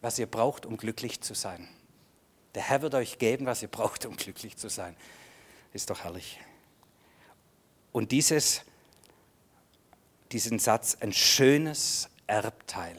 [0.00, 1.68] was ihr braucht, um glücklich zu sein.
[2.54, 4.96] Der Herr wird euch geben, was ihr braucht, um glücklich zu sein.
[5.74, 6.40] Ist doch herrlich.
[7.92, 8.62] Und dieses,
[10.32, 12.98] diesen Satz, ein schönes Erbteil,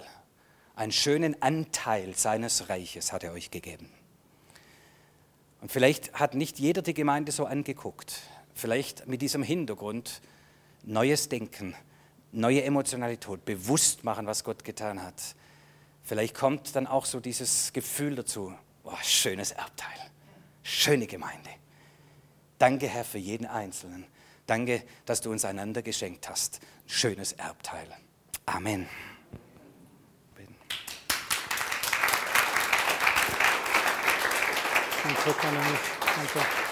[0.75, 3.91] einen schönen Anteil seines Reiches hat er euch gegeben.
[5.63, 8.19] Und vielleicht hat nicht jeder die Gemeinde so angeguckt.
[8.53, 10.21] Vielleicht mit diesem Hintergrund
[10.83, 11.73] neues Denken,
[12.33, 15.15] neue Emotionalität, bewusst machen, was Gott getan hat.
[16.03, 18.53] Vielleicht kommt dann auch so dieses Gefühl dazu,
[18.83, 19.97] oh, schönes Erbteil,
[20.63, 21.49] schöne Gemeinde.
[22.57, 24.05] Danke, Herr, für jeden Einzelnen.
[24.45, 26.59] Danke, dass du uns einander geschenkt hast.
[26.87, 27.87] Schönes Erbteil.
[28.45, 28.85] Amen.
[35.03, 35.59] ちょっの、
[36.27, 36.62] ちゃ。